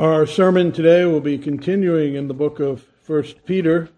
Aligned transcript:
Our 0.00 0.24
sermon 0.24 0.72
today 0.72 1.04
will 1.04 1.20
be 1.20 1.36
continuing 1.36 2.14
in 2.14 2.26
the 2.26 2.32
book 2.32 2.58
of 2.58 2.86
1 3.06 3.22
Peter. 3.44 3.90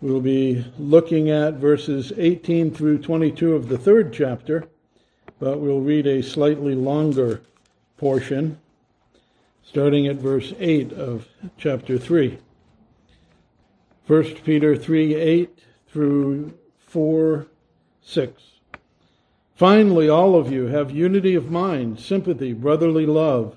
We'll 0.00 0.20
be 0.20 0.66
looking 0.76 1.30
at 1.30 1.54
verses 1.54 2.12
18 2.16 2.74
through 2.74 2.98
22 2.98 3.54
of 3.54 3.68
the 3.68 3.78
third 3.78 4.12
chapter, 4.12 4.64
but 5.38 5.60
we'll 5.60 5.78
read 5.78 6.08
a 6.08 6.20
slightly 6.20 6.74
longer 6.74 7.42
portion, 7.96 8.58
starting 9.62 10.08
at 10.08 10.16
verse 10.16 10.52
8 10.58 10.92
of 10.94 11.28
chapter 11.56 11.96
3. 11.96 12.40
1 14.08 14.24
Peter 14.44 14.76
3 14.76 15.14
8 15.14 15.58
through 15.86 16.58
4 16.88 17.46
6. 18.02 18.42
Finally, 19.54 20.08
all 20.08 20.34
of 20.34 20.50
you 20.50 20.66
have 20.66 20.90
unity 20.90 21.36
of 21.36 21.52
mind, 21.52 22.00
sympathy, 22.00 22.52
brotherly 22.52 23.06
love 23.06 23.56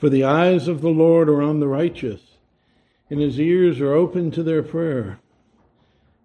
For 0.00 0.08
the 0.08 0.24
eyes 0.24 0.66
of 0.66 0.80
the 0.80 0.88
Lord 0.88 1.28
are 1.28 1.42
on 1.42 1.60
the 1.60 1.68
righteous, 1.68 2.22
and 3.10 3.20
his 3.20 3.38
ears 3.38 3.82
are 3.82 3.92
open 3.92 4.30
to 4.30 4.42
their 4.42 4.62
prayer. 4.62 5.18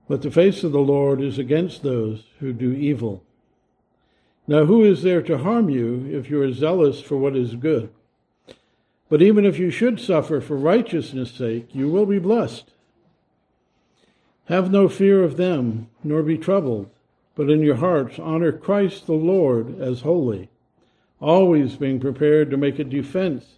But 0.08 0.22
the 0.22 0.32
face 0.32 0.64
of 0.64 0.72
the 0.72 0.80
Lord 0.80 1.20
is 1.20 1.38
against 1.38 1.84
those 1.84 2.24
who 2.40 2.54
do 2.54 2.72
evil. 2.72 3.22
Now, 4.48 4.64
who 4.64 4.86
is 4.86 5.04
there 5.04 5.22
to 5.24 5.40
harm 5.40 5.70
you 5.70 6.08
if 6.10 6.30
you 6.30 6.42
are 6.42 6.54
zealous 6.54 7.02
for 7.02 7.18
what 7.18 7.36
is 7.36 7.56
good? 7.56 7.90
But 9.10 9.22
even 9.22 9.46
if 9.46 9.60
you 9.60 9.70
should 9.72 10.00
suffer 10.00 10.40
for 10.40 10.56
righteousness' 10.56 11.32
sake, 11.32 11.76
you 11.76 11.90
will 11.90 12.06
be 12.06 12.18
blessed. 12.18 12.72
Have 14.46 14.72
no 14.72 14.88
fear 14.88 15.22
of 15.22 15.36
them, 15.36 15.90
nor 16.02 16.24
be 16.24 16.38
troubled, 16.38 16.90
but 17.36 17.50
in 17.50 17.62
your 17.62 17.76
hearts 17.76 18.20
honor 18.20 18.54
Christ 18.54 19.06
the 19.06 19.14
Lord 19.14 19.82
as 19.82 20.02
holy, 20.02 20.48
always 21.20 21.76
being 21.76 22.00
prepared 22.00 22.50
to 22.52 22.58
make 22.58 22.80
a 22.80 22.86
defense 22.86 23.56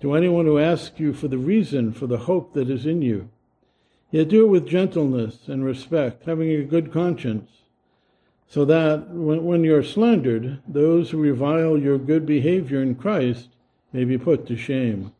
to 0.00 0.14
anyone 0.14 0.44
who 0.44 0.58
asks 0.58 1.00
you 1.00 1.12
for 1.12 1.28
the 1.28 1.38
reason 1.38 1.92
for 1.92 2.06
the 2.06 2.18
hope 2.18 2.52
that 2.52 2.68
is 2.68 2.84
in 2.84 3.02
you. 3.02 3.28
Yet 4.10 4.28
do 4.28 4.44
it 4.44 4.48
with 4.48 4.68
gentleness 4.68 5.48
and 5.48 5.64
respect, 5.64 6.24
having 6.26 6.50
a 6.50 6.62
good 6.62 6.92
conscience, 6.92 7.50
so 8.48 8.64
that 8.64 9.08
when, 9.10 9.44
when 9.44 9.64
you 9.64 9.74
are 9.74 9.82
slandered, 9.82 10.60
those 10.68 11.10
who 11.10 11.18
revile 11.18 11.78
your 11.78 11.98
good 11.98 12.24
behavior 12.26 12.82
in 12.82 12.94
Christ 12.94 13.48
may 13.92 14.04
be 14.04 14.18
put 14.18 14.46
to 14.46 14.56
shame. 14.56 15.12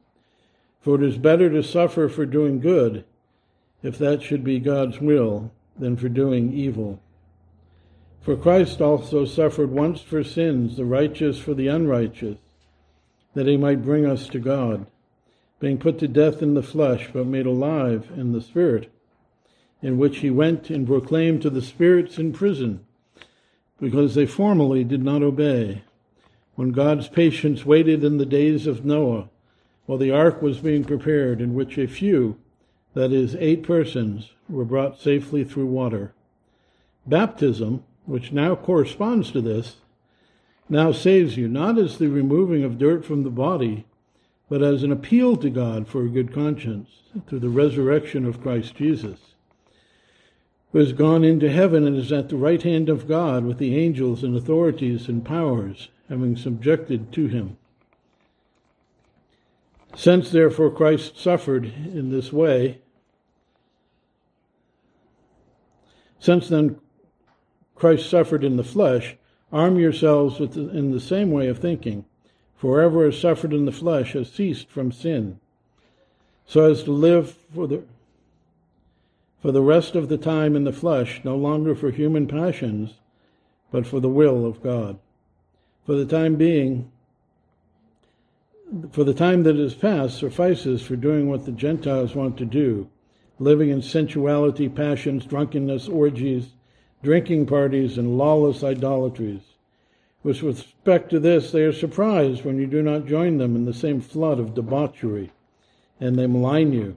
For 0.80 0.96
it 0.96 1.02
is 1.02 1.18
better 1.18 1.50
to 1.50 1.62
suffer 1.62 2.08
for 2.08 2.26
doing 2.26 2.60
good, 2.60 3.04
if 3.82 3.98
that 3.98 4.22
should 4.22 4.44
be 4.44 4.60
God's 4.60 5.00
will, 5.00 5.50
than 5.78 5.96
for 5.96 6.08
doing 6.08 6.52
evil. 6.52 7.00
For 8.20 8.36
Christ 8.36 8.80
also 8.80 9.24
suffered 9.24 9.70
once 9.70 10.00
for 10.00 10.22
sins, 10.22 10.76
the 10.76 10.84
righteous 10.84 11.38
for 11.38 11.54
the 11.54 11.68
unrighteous 11.68 12.38
that 13.36 13.46
he 13.46 13.56
might 13.58 13.84
bring 13.84 14.06
us 14.06 14.28
to 14.28 14.38
God, 14.38 14.86
being 15.60 15.76
put 15.76 15.98
to 15.98 16.08
death 16.08 16.40
in 16.40 16.54
the 16.54 16.62
flesh, 16.62 17.10
but 17.12 17.26
made 17.26 17.44
alive 17.44 18.10
in 18.16 18.32
the 18.32 18.40
Spirit, 18.40 18.90
in 19.82 19.98
which 19.98 20.20
he 20.20 20.30
went 20.30 20.70
and 20.70 20.86
proclaimed 20.86 21.42
to 21.42 21.50
the 21.50 21.60
spirits 21.60 22.16
in 22.16 22.32
prison, 22.32 22.80
because 23.78 24.14
they 24.14 24.24
formerly 24.24 24.84
did 24.84 25.04
not 25.04 25.22
obey, 25.22 25.82
when 26.54 26.72
God's 26.72 27.08
patience 27.08 27.66
waited 27.66 28.02
in 28.02 28.16
the 28.16 28.24
days 28.24 28.66
of 28.66 28.86
Noah, 28.86 29.28
while 29.84 29.98
the 29.98 30.10
ark 30.10 30.40
was 30.40 30.60
being 30.60 30.82
prepared, 30.82 31.42
in 31.42 31.52
which 31.52 31.76
a 31.76 31.86
few, 31.86 32.38
that 32.94 33.12
is, 33.12 33.36
eight 33.38 33.62
persons, 33.62 34.30
were 34.48 34.64
brought 34.64 34.98
safely 34.98 35.44
through 35.44 35.66
water. 35.66 36.14
Baptism, 37.06 37.84
which 38.06 38.32
now 38.32 38.56
corresponds 38.56 39.30
to 39.32 39.42
this, 39.42 39.76
now 40.68 40.92
saves 40.92 41.36
you, 41.36 41.48
not 41.48 41.78
as 41.78 41.98
the 41.98 42.08
removing 42.08 42.64
of 42.64 42.78
dirt 42.78 43.04
from 43.04 43.22
the 43.22 43.30
body, 43.30 43.86
but 44.48 44.62
as 44.62 44.82
an 44.82 44.92
appeal 44.92 45.36
to 45.36 45.50
God 45.50 45.88
for 45.88 46.04
a 46.04 46.08
good 46.08 46.32
conscience 46.32 46.88
through 47.26 47.40
the 47.40 47.48
resurrection 47.48 48.24
of 48.24 48.42
Christ 48.42 48.74
Jesus, 48.74 49.18
who 50.72 50.78
has 50.78 50.92
gone 50.92 51.24
into 51.24 51.50
heaven 51.50 51.86
and 51.86 51.96
is 51.96 52.12
at 52.12 52.28
the 52.28 52.36
right 52.36 52.62
hand 52.62 52.88
of 52.88 53.08
God 53.08 53.44
with 53.44 53.58
the 53.58 53.76
angels 53.76 54.22
and 54.22 54.36
authorities 54.36 55.08
and 55.08 55.24
powers, 55.24 55.88
having 56.08 56.36
subjected 56.36 57.12
to 57.12 57.26
him. 57.26 57.56
Since 59.96 60.30
therefore 60.30 60.70
Christ 60.70 61.18
suffered 61.18 61.64
in 61.64 62.10
this 62.10 62.32
way, 62.32 62.80
since 66.18 66.48
then 66.48 66.78
Christ 67.74 68.08
suffered 68.08 68.44
in 68.44 68.56
the 68.56 68.64
flesh, 68.64 69.16
Arm 69.52 69.78
yourselves 69.78 70.38
the, 70.38 70.68
in 70.70 70.90
the 70.90 71.00
same 71.00 71.30
way 71.30 71.48
of 71.48 71.58
thinking, 71.58 72.04
for 72.56 72.80
whoever 72.80 73.04
has 73.04 73.18
suffered 73.18 73.52
in 73.52 73.64
the 73.64 73.72
flesh 73.72 74.12
has 74.12 74.30
ceased 74.30 74.68
from 74.68 74.90
sin, 74.90 75.38
so 76.46 76.70
as 76.70 76.82
to 76.84 76.92
live 76.92 77.36
for 77.54 77.66
the 77.66 77.82
for 79.46 79.52
the 79.52 79.62
rest 79.62 79.94
of 79.94 80.08
the 80.08 80.16
time 80.16 80.56
in 80.56 80.64
the 80.64 80.72
flesh, 80.72 81.20
no 81.22 81.36
longer 81.36 81.76
for 81.76 81.92
human 81.92 82.26
passions, 82.26 82.94
but 83.70 83.86
for 83.86 84.00
the 84.00 84.08
will 84.08 84.44
of 84.44 84.60
God. 84.60 84.98
For 85.84 85.94
the 85.94 86.06
time 86.06 86.34
being, 86.34 86.90
for 88.90 89.04
the 89.04 89.14
time 89.14 89.44
that 89.44 89.56
is 89.56 89.74
past 89.74 90.18
suffices 90.18 90.82
for 90.82 90.96
doing 90.96 91.28
what 91.28 91.44
the 91.44 91.52
Gentiles 91.52 92.16
want 92.16 92.36
to 92.38 92.44
do, 92.44 92.88
living 93.38 93.70
in 93.70 93.82
sensuality, 93.82 94.68
passions, 94.68 95.24
drunkenness, 95.24 95.86
orgies, 95.86 96.48
drinking 97.02 97.46
parties, 97.46 97.98
and 97.98 98.18
lawless 98.18 98.64
idolatries. 98.64 99.42
With 100.22 100.42
respect 100.42 101.10
to 101.10 101.20
this, 101.20 101.52
they 101.52 101.62
are 101.62 101.72
surprised 101.72 102.44
when 102.44 102.58
you 102.58 102.66
do 102.66 102.82
not 102.82 103.06
join 103.06 103.38
them 103.38 103.54
in 103.54 103.64
the 103.64 103.74
same 103.74 104.00
flood 104.00 104.40
of 104.40 104.54
debauchery, 104.54 105.30
and 106.00 106.16
they 106.16 106.26
malign 106.26 106.72
you. 106.72 106.96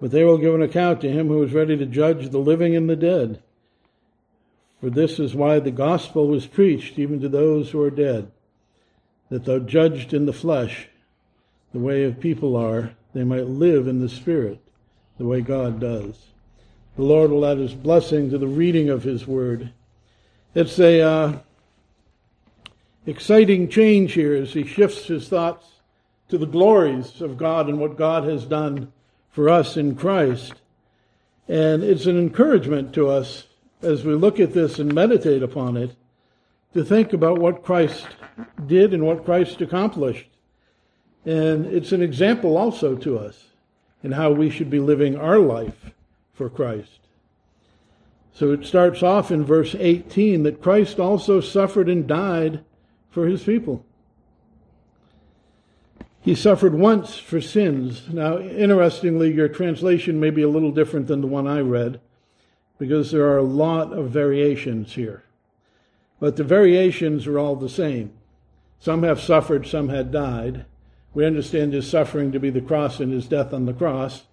But 0.00 0.10
they 0.10 0.24
will 0.24 0.38
give 0.38 0.54
an 0.54 0.62
account 0.62 1.00
to 1.02 1.10
him 1.10 1.28
who 1.28 1.42
is 1.42 1.52
ready 1.52 1.76
to 1.76 1.86
judge 1.86 2.30
the 2.30 2.38
living 2.38 2.74
and 2.74 2.88
the 2.88 2.96
dead. 2.96 3.42
For 4.80 4.90
this 4.90 5.18
is 5.18 5.34
why 5.34 5.58
the 5.58 5.70
gospel 5.70 6.28
was 6.28 6.46
preached 6.46 6.98
even 6.98 7.20
to 7.20 7.28
those 7.28 7.70
who 7.70 7.82
are 7.82 7.90
dead, 7.90 8.30
that 9.30 9.44
though 9.44 9.58
judged 9.58 10.12
in 10.12 10.26
the 10.26 10.32
flesh, 10.32 10.88
the 11.72 11.78
way 11.78 12.04
of 12.04 12.20
people 12.20 12.56
are, 12.56 12.94
they 13.12 13.24
might 13.24 13.46
live 13.46 13.88
in 13.88 14.00
the 14.00 14.08
spirit, 14.08 14.60
the 15.18 15.24
way 15.26 15.40
God 15.40 15.80
does. 15.80 16.26
The 16.96 17.02
Lord 17.02 17.30
will 17.30 17.44
add 17.44 17.58
his 17.58 17.74
blessing 17.74 18.30
to 18.30 18.38
the 18.38 18.46
reading 18.46 18.88
of 18.88 19.02
his 19.02 19.26
word. 19.26 19.70
It's 20.54 20.78
a 20.78 21.02
uh, 21.02 21.38
exciting 23.04 23.68
change 23.68 24.14
here 24.14 24.34
as 24.34 24.54
he 24.54 24.66
shifts 24.66 25.06
his 25.06 25.28
thoughts 25.28 25.66
to 26.30 26.38
the 26.38 26.46
glories 26.46 27.20
of 27.20 27.36
God 27.36 27.68
and 27.68 27.78
what 27.78 27.98
God 27.98 28.24
has 28.24 28.46
done 28.46 28.92
for 29.30 29.50
us 29.50 29.76
in 29.76 29.94
Christ. 29.94 30.54
And 31.46 31.84
it's 31.84 32.06
an 32.06 32.18
encouragement 32.18 32.94
to 32.94 33.08
us 33.08 33.44
as 33.82 34.02
we 34.02 34.14
look 34.14 34.40
at 34.40 34.54
this 34.54 34.78
and 34.78 34.94
meditate 34.94 35.42
upon 35.42 35.76
it 35.76 35.94
to 36.72 36.82
think 36.82 37.12
about 37.12 37.38
what 37.38 37.62
Christ 37.62 38.06
did 38.66 38.94
and 38.94 39.04
what 39.04 39.26
Christ 39.26 39.60
accomplished. 39.60 40.28
And 41.26 41.66
it's 41.66 41.92
an 41.92 42.00
example 42.00 42.56
also 42.56 42.96
to 42.96 43.18
us 43.18 43.48
in 44.02 44.12
how 44.12 44.30
we 44.30 44.48
should 44.48 44.70
be 44.70 44.80
living 44.80 45.14
our 45.14 45.38
life 45.38 45.92
for 46.36 46.50
Christ. 46.50 47.00
So 48.32 48.52
it 48.52 48.66
starts 48.66 49.02
off 49.02 49.30
in 49.30 49.44
verse 49.44 49.74
18 49.78 50.42
that 50.42 50.60
Christ 50.60 51.00
also 51.00 51.40
suffered 51.40 51.88
and 51.88 52.06
died 52.06 52.62
for 53.10 53.26
his 53.26 53.42
people. 53.42 53.84
He 56.20 56.34
suffered 56.34 56.74
once 56.74 57.16
for 57.16 57.40
sins. 57.40 58.08
Now, 58.12 58.38
interestingly, 58.38 59.32
your 59.32 59.48
translation 59.48 60.20
may 60.20 60.30
be 60.30 60.42
a 60.42 60.48
little 60.48 60.72
different 60.72 61.06
than 61.06 61.22
the 61.22 61.26
one 61.26 61.46
I 61.46 61.60
read 61.60 62.00
because 62.78 63.10
there 63.10 63.26
are 63.26 63.38
a 63.38 63.42
lot 63.42 63.92
of 63.92 64.10
variations 64.10 64.94
here. 64.94 65.22
But 66.20 66.36
the 66.36 66.44
variations 66.44 67.26
are 67.26 67.38
all 67.38 67.56
the 67.56 67.68
same. 67.68 68.12
Some 68.78 69.02
have 69.02 69.20
suffered, 69.20 69.66
some 69.66 69.88
had 69.88 70.12
died. 70.12 70.66
We 71.14 71.24
understand 71.24 71.72
his 71.72 71.88
suffering 71.88 72.32
to 72.32 72.40
be 72.40 72.50
the 72.50 72.60
cross 72.60 73.00
and 73.00 73.12
his 73.12 73.26
death 73.26 73.54
on 73.54 73.64
the 73.64 73.72
cross 73.72 74.24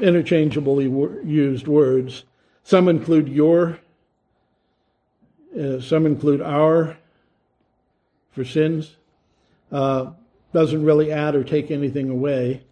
interchangeably 0.00 0.84
used 1.24 1.66
words. 1.66 2.24
Some 2.62 2.88
include 2.88 3.28
your, 3.28 3.78
uh, 5.58 5.80
some 5.80 6.06
include 6.06 6.40
our 6.42 6.98
for 8.32 8.44
sins. 8.44 8.96
Uh, 9.72 10.12
doesn't 10.52 10.84
really 10.84 11.10
add 11.10 11.34
or 11.34 11.44
take 11.44 11.70
anything 11.70 12.08
away. 12.08 12.62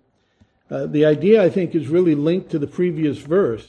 Uh, 0.70 0.86
the 0.86 1.04
idea, 1.04 1.42
I 1.42 1.50
think, 1.50 1.74
is 1.74 1.88
really 1.88 2.14
linked 2.14 2.50
to 2.50 2.58
the 2.58 2.66
previous 2.66 3.18
verse. 3.18 3.68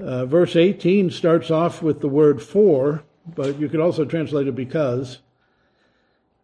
Uh, 0.00 0.26
verse 0.26 0.56
18 0.56 1.10
starts 1.10 1.50
off 1.50 1.82
with 1.82 2.00
the 2.00 2.08
word 2.08 2.42
for, 2.42 3.04
but 3.34 3.58
you 3.58 3.68
could 3.68 3.80
also 3.80 4.04
translate 4.04 4.48
it 4.48 4.54
because. 4.54 5.18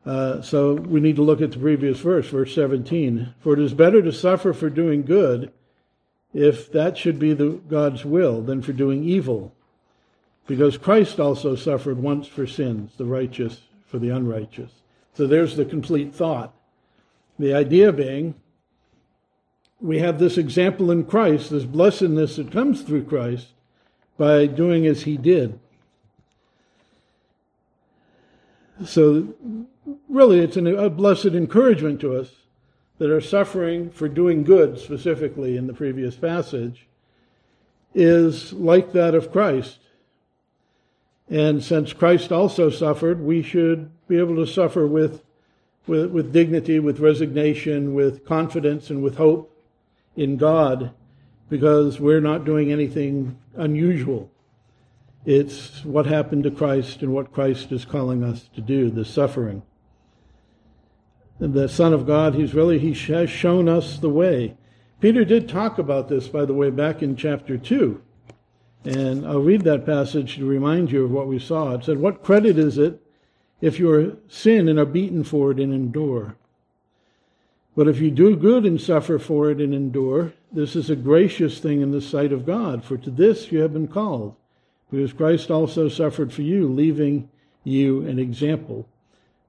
Uh, 0.06 0.40
so 0.40 0.75
we 0.75 1.00
need 1.00 1.16
to 1.16 1.22
look 1.22 1.40
at 1.40 1.52
the 1.52 1.58
previous 1.58 1.98
verse, 2.00 2.28
verse 2.28 2.54
17. 2.54 3.34
For 3.40 3.52
it 3.54 3.58
is 3.58 3.75
better 3.75 4.00
to 4.02 4.12
suffer 4.12 4.52
for 4.52 4.70
doing 4.70 5.02
good, 5.02 5.52
if 6.32 6.71
that 6.73 6.97
should 6.97 7.19
be 7.19 7.32
the, 7.32 7.61
God's 7.69 8.05
will, 8.05 8.41
than 8.43 8.62
for 8.62 8.73
doing 8.73 9.05
evil. 9.05 9.53
Because 10.47 10.79
Christ 10.79 11.21
also 11.21 11.55
suffered 11.55 11.99
once 11.99 12.27
for 12.27 12.47
sins, 12.47 12.93
the 12.97 13.05
righteous 13.05 13.61
for 13.87 13.99
the 13.99 14.11
unrighteous. 14.11 14.71
So 15.15 15.27
there's 15.27 15.56
the 15.56 15.65
complete 15.65 16.15
thought. 16.15 16.55
The 17.38 17.55
idea 17.55 17.93
being, 17.93 18.35
we 19.81 19.99
have 19.99 20.19
this 20.19 20.38
example 20.38 20.91
in 20.91 21.05
Christ, 21.05 21.50
this 21.50 21.65
blessedness 21.65 22.37
that 22.37 22.53
comes 22.53 22.82
through 22.82 23.05
Christ 23.05 23.49
by 24.19 24.47
doing 24.47 24.87
as 24.87 25.03
he 25.03 25.17
did. 25.17 25.59
So, 28.85 29.35
really, 30.09 30.41
it's 30.41 30.56
a 30.56 30.91
blessed 30.91 31.27
encouragement 31.27 32.00
to 32.00 32.17
us 32.17 32.31
that 33.00 33.11
our 33.11 33.20
suffering 33.20 33.91
for 33.91 34.11
doing 34.11 34.44
good, 34.44 34.79
specifically 34.79 35.56
in 35.56 35.67
the 35.67 35.73
previous 35.73 36.14
passage, 36.17 36.87
is 37.94 38.52
like 38.52 38.93
that 38.93 39.14
of 39.14 39.32
Christ. 39.32 39.79
And 41.31 41.64
since 41.64 41.94
Christ 41.94 42.31
also 42.31 42.69
suffered, 42.69 43.23
we 43.23 43.43
should 43.43 43.91
be 44.06 44.19
able 44.19 44.37
to 44.37 44.47
suffer 44.47 44.87
with, 44.87 45.23
with, 45.87 46.11
with 46.11 46.31
dignity, 46.31 46.79
with 46.79 47.00
resignation, 47.00 47.94
with 47.94 48.26
confidence, 48.26 48.91
and 48.91 49.03
with 49.03 49.17
hope 49.17 49.50
in 50.14 50.37
God 50.37 50.93
because 51.49 52.00
we're 52.00 52.20
not 52.20 52.44
doing 52.44 52.70
anything 52.70 53.38
unusual. 53.56 54.31
It's 55.25 55.82
what 55.87 56.05
happened 56.05 56.44
to 56.44 56.50
Christ 56.50 57.00
and 57.00 57.14
what 57.14 57.32
Christ 57.32 57.73
is 57.73 57.87
calling 57.87 58.23
us 58.23 58.50
to 58.55 58.61
do, 58.61 58.91
the 58.91 59.06
suffering. 59.06 59.62
The 61.40 61.69
Son 61.69 61.94
of 61.94 62.06
God, 62.06 62.34
he's 62.34 62.54
really, 62.54 62.78
he 62.78 62.92
has 63.12 63.31
shown 63.31 63.66
us 63.66 63.98
the 63.98 64.10
way. 64.10 64.56
Peter 65.00 65.25
did 65.25 65.48
talk 65.48 65.78
about 65.78 66.08
this, 66.08 66.28
by 66.28 66.44
the 66.44 66.52
way, 66.52 66.69
back 66.69 67.02
in 67.02 67.16
chapter 67.16 67.56
2. 67.56 68.02
And 68.84 69.26
I'll 69.26 69.40
read 69.40 69.62
that 69.62 69.87
passage 69.87 70.37
to 70.37 70.44
remind 70.44 70.92
you 70.92 71.04
of 71.04 71.10
what 71.10 71.28
we 71.28 71.38
saw. 71.38 71.75
It 71.75 71.84
said, 71.84 71.98
What 71.98 72.22
credit 72.22 72.58
is 72.58 72.76
it 72.76 73.02
if 73.62 73.78
you 73.78 73.90
are 73.90 74.16
sin 74.28 74.69
and 74.69 74.78
are 74.78 74.84
beaten 74.84 75.25
for 75.25 75.50
it 75.50 75.58
and 75.58 75.72
endure? 75.72 76.37
But 77.75 77.88
if 77.88 78.00
you 78.00 78.10
do 78.10 78.36
good 78.36 78.66
and 78.66 78.78
suffer 78.78 79.19
for 79.19 79.50
it 79.50 79.60
and 79.60 79.72
endure, 79.72 80.34
this 80.52 80.76
is 80.76 80.90
a 80.90 80.96
gracious 80.96 81.58
thing 81.58 81.81
in 81.81 81.90
the 81.90 82.02
sight 82.02 82.32
of 82.32 82.44
God, 82.44 82.84
for 82.84 82.98
to 82.98 83.10
this 83.10 83.50
you 83.50 83.60
have 83.60 83.72
been 83.72 83.88
called 83.88 84.34
because 84.90 85.12
Christ 85.12 85.50
also 85.50 85.88
suffered 85.88 86.32
for 86.32 86.43
you, 86.43 86.69
leaving 86.69 87.31
you 87.64 88.06
an 88.06 88.19
example. 88.19 88.86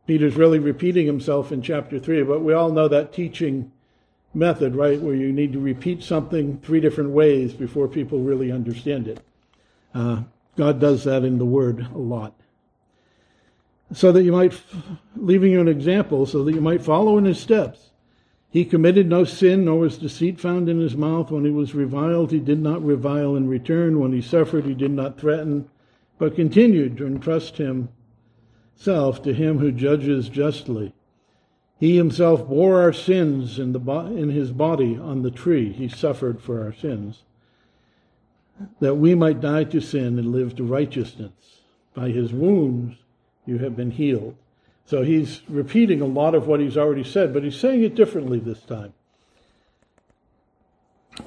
Peter's 0.07 0.35
really 0.35 0.59
repeating 0.59 1.05
himself 1.05 1.51
in 1.51 1.61
chapter 1.61 1.99
3, 1.99 2.23
but 2.23 2.41
we 2.41 2.53
all 2.53 2.71
know 2.71 2.87
that 2.87 3.13
teaching 3.13 3.71
method, 4.33 4.75
right, 4.75 4.99
where 5.01 5.15
you 5.15 5.31
need 5.31 5.53
to 5.53 5.59
repeat 5.59 6.03
something 6.03 6.59
three 6.59 6.79
different 6.79 7.11
ways 7.11 7.53
before 7.53 7.87
people 7.87 8.19
really 8.19 8.51
understand 8.51 9.07
it. 9.07 9.19
Uh, 9.93 10.23
God 10.55 10.79
does 10.79 11.03
that 11.03 11.23
in 11.23 11.37
the 11.37 11.45
Word 11.45 11.87
a 11.93 11.97
lot. 11.97 12.33
So 13.93 14.11
that 14.11 14.23
you 14.23 14.31
might, 14.31 14.59
leaving 15.15 15.51
you 15.51 15.59
an 15.59 15.67
example, 15.67 16.25
so 16.25 16.43
that 16.43 16.53
you 16.53 16.61
might 16.61 16.81
follow 16.81 17.17
in 17.17 17.25
his 17.25 17.39
steps. 17.39 17.89
He 18.49 18.65
committed 18.65 19.07
no 19.07 19.23
sin, 19.23 19.65
nor 19.65 19.79
was 19.79 19.97
deceit 19.97 20.39
found 20.39 20.67
in 20.67 20.79
his 20.79 20.95
mouth. 20.95 21.31
When 21.31 21.45
he 21.45 21.51
was 21.51 21.75
reviled, 21.75 22.31
he 22.31 22.39
did 22.39 22.59
not 22.59 22.83
revile 22.83 23.35
in 23.35 23.47
return. 23.47 23.99
When 23.99 24.11
he 24.11 24.21
suffered, 24.21 24.65
he 24.65 24.73
did 24.73 24.91
not 24.91 25.19
threaten, 25.19 25.69
but 26.17 26.35
continued 26.35 26.97
to 26.97 27.07
entrust 27.07 27.57
himself 28.75 29.21
to 29.23 29.33
him 29.33 29.59
who 29.59 29.71
judges 29.71 30.29
justly. 30.29 30.93
He 31.79 31.97
himself 31.97 32.47
bore 32.47 32.81
our 32.81 32.93
sins 32.93 33.57
in, 33.57 33.73
the 33.73 33.79
in 33.79 34.29
his 34.29 34.51
body 34.51 34.97
on 34.97 35.23
the 35.23 35.31
tree. 35.31 35.71
He 35.71 35.89
suffered 35.89 36.41
for 36.41 36.61
our 36.63 36.73
sins, 36.73 37.23
that 38.79 38.95
we 38.95 39.15
might 39.15 39.41
die 39.41 39.63
to 39.65 39.81
sin 39.81 40.19
and 40.19 40.31
live 40.31 40.55
to 40.57 40.63
righteousness. 40.63 41.31
By 41.93 42.09
his 42.09 42.31
wounds 42.31 42.97
you 43.45 43.57
have 43.57 43.75
been 43.75 43.91
healed. 43.91 44.35
So 44.85 45.03
he's 45.03 45.41
repeating 45.47 46.01
a 46.01 46.05
lot 46.05 46.35
of 46.35 46.47
what 46.47 46.59
he's 46.59 46.77
already 46.77 47.03
said, 47.03 47.33
but 47.33 47.43
he's 47.43 47.55
saying 47.55 47.83
it 47.83 47.95
differently 47.95 48.39
this 48.39 48.61
time. 48.61 48.93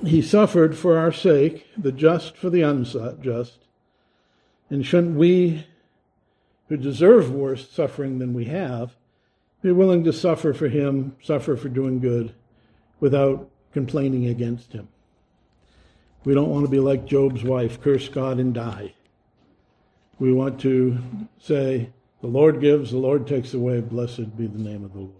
He 0.04 0.22
suffered 0.22 0.76
for 0.76 0.98
our 0.98 1.12
sake, 1.12 1.66
the 1.76 1.92
just 1.92 2.36
for 2.36 2.50
the 2.50 2.62
unjust. 2.62 3.58
And 4.70 4.84
shouldn't 4.84 5.16
we, 5.16 5.66
who 6.68 6.76
deserve 6.76 7.30
worse 7.30 7.68
suffering 7.68 8.18
than 8.18 8.34
we 8.34 8.46
have, 8.46 8.96
be 9.62 9.72
willing 9.72 10.04
to 10.04 10.12
suffer 10.12 10.52
for 10.52 10.68
him, 10.68 11.16
suffer 11.22 11.56
for 11.56 11.68
doing 11.68 12.00
good, 12.00 12.34
without 13.00 13.48
complaining 13.72 14.26
against 14.26 14.72
him? 14.72 14.88
We 16.24 16.34
don't 16.34 16.50
want 16.50 16.64
to 16.64 16.70
be 16.70 16.80
like 16.80 17.04
Job's 17.04 17.44
wife, 17.44 17.80
curse 17.80 18.08
God 18.08 18.38
and 18.38 18.54
die. 18.54 18.94
We 20.18 20.32
want 20.32 20.60
to 20.60 20.98
say, 21.38 21.90
the 22.20 22.28
Lord 22.28 22.60
gives, 22.60 22.92
the 22.92 22.98
Lord 22.98 23.26
takes 23.26 23.52
away. 23.52 23.80
Blessed 23.80 24.36
be 24.36 24.46
the 24.46 24.58
name 24.58 24.84
of 24.84 24.92
the 24.92 25.00
Lord. 25.00 25.12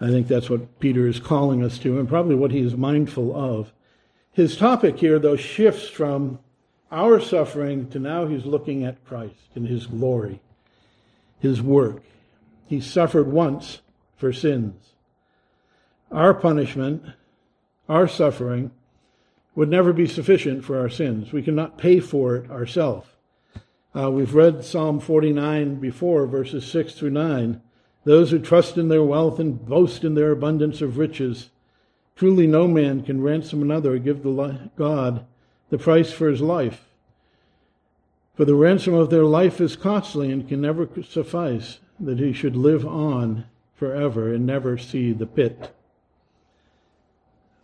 I 0.00 0.08
think 0.08 0.28
that's 0.28 0.48
what 0.48 0.78
Peter 0.78 1.06
is 1.06 1.20
calling 1.20 1.62
us 1.62 1.78
to, 1.80 1.98
and 1.98 2.08
probably 2.08 2.36
what 2.36 2.52
he 2.52 2.60
is 2.60 2.76
mindful 2.76 3.36
of. 3.36 3.72
His 4.32 4.56
topic 4.56 4.98
here, 4.98 5.18
though, 5.18 5.36
shifts 5.36 5.88
from 5.88 6.38
our 6.90 7.20
suffering 7.20 7.88
to 7.90 7.98
now 7.98 8.26
he's 8.26 8.46
looking 8.46 8.84
at 8.84 9.04
Christ 9.04 9.34
and 9.54 9.66
his 9.66 9.86
glory, 9.86 10.40
his 11.38 11.60
work. 11.60 12.02
He 12.66 12.80
suffered 12.80 13.28
once 13.28 13.80
for 14.16 14.32
sins. 14.32 14.92
Our 16.10 16.34
punishment, 16.34 17.04
our 17.88 18.08
suffering, 18.08 18.70
would 19.54 19.68
never 19.68 19.92
be 19.92 20.06
sufficient 20.06 20.64
for 20.64 20.78
our 20.78 20.88
sins. 20.88 21.32
We 21.32 21.42
cannot 21.42 21.78
pay 21.78 22.00
for 22.00 22.36
it 22.36 22.50
ourselves. 22.50 23.08
Uh, 23.94 24.10
we've 24.10 24.34
read 24.34 24.64
Psalm 24.64 25.00
49 25.00 25.76
before, 25.76 26.26
verses 26.26 26.64
6 26.66 26.94
through 26.94 27.10
9. 27.10 27.60
Those 28.04 28.30
who 28.30 28.38
trust 28.38 28.78
in 28.78 28.88
their 28.88 29.02
wealth 29.02 29.38
and 29.38 29.66
boast 29.66 30.04
in 30.04 30.14
their 30.14 30.30
abundance 30.30 30.80
of 30.80 30.96
riches. 30.96 31.50
Truly, 32.16 32.46
no 32.46 32.68
man 32.68 33.02
can 33.02 33.20
ransom 33.20 33.60
another 33.60 33.94
or 33.94 33.98
give 33.98 34.22
the 34.22 34.70
God 34.76 35.26
the 35.70 35.78
price 35.78 36.12
for 36.12 36.28
his 36.28 36.40
life. 36.40 36.84
For 38.34 38.44
the 38.44 38.54
ransom 38.54 38.94
of 38.94 39.10
their 39.10 39.24
life 39.24 39.60
is 39.60 39.76
costly 39.76 40.30
and 40.30 40.48
can 40.48 40.60
never 40.60 40.88
suffice 41.02 41.80
that 41.98 42.18
he 42.18 42.32
should 42.32 42.56
live 42.56 42.86
on 42.86 43.44
forever 43.74 44.32
and 44.32 44.46
never 44.46 44.78
see 44.78 45.12
the 45.12 45.26
pit. 45.26 45.74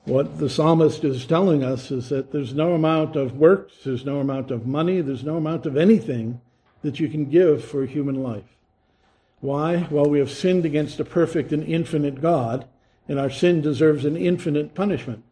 What 0.04 0.38
the 0.38 0.50
psalmist 0.50 1.02
is 1.02 1.24
telling 1.24 1.64
us 1.64 1.90
is 1.90 2.10
that 2.10 2.30
there's 2.30 2.52
no 2.52 2.74
amount 2.74 3.16
of 3.16 3.38
works, 3.38 3.74
there's 3.84 4.04
no 4.04 4.20
amount 4.20 4.50
of 4.50 4.66
money, 4.66 5.00
there's 5.00 5.24
no 5.24 5.36
amount 5.36 5.64
of 5.64 5.76
anything 5.76 6.40
that 6.82 7.00
you 7.00 7.08
can 7.08 7.30
give 7.30 7.64
for 7.64 7.86
human 7.86 8.22
life. 8.22 8.58
Why? 9.40 9.86
Well, 9.90 10.06
we 10.06 10.18
have 10.18 10.30
sinned 10.30 10.66
against 10.66 11.00
a 11.00 11.04
perfect 11.04 11.52
and 11.52 11.64
infinite 11.64 12.20
God, 12.20 12.66
and 13.08 13.18
our 13.18 13.30
sin 13.30 13.60
deserves 13.60 14.04
an 14.04 14.16
infinite 14.16 14.74
punishment. 14.74 15.22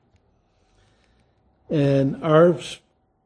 And 1.73 2.23
our 2.23 2.57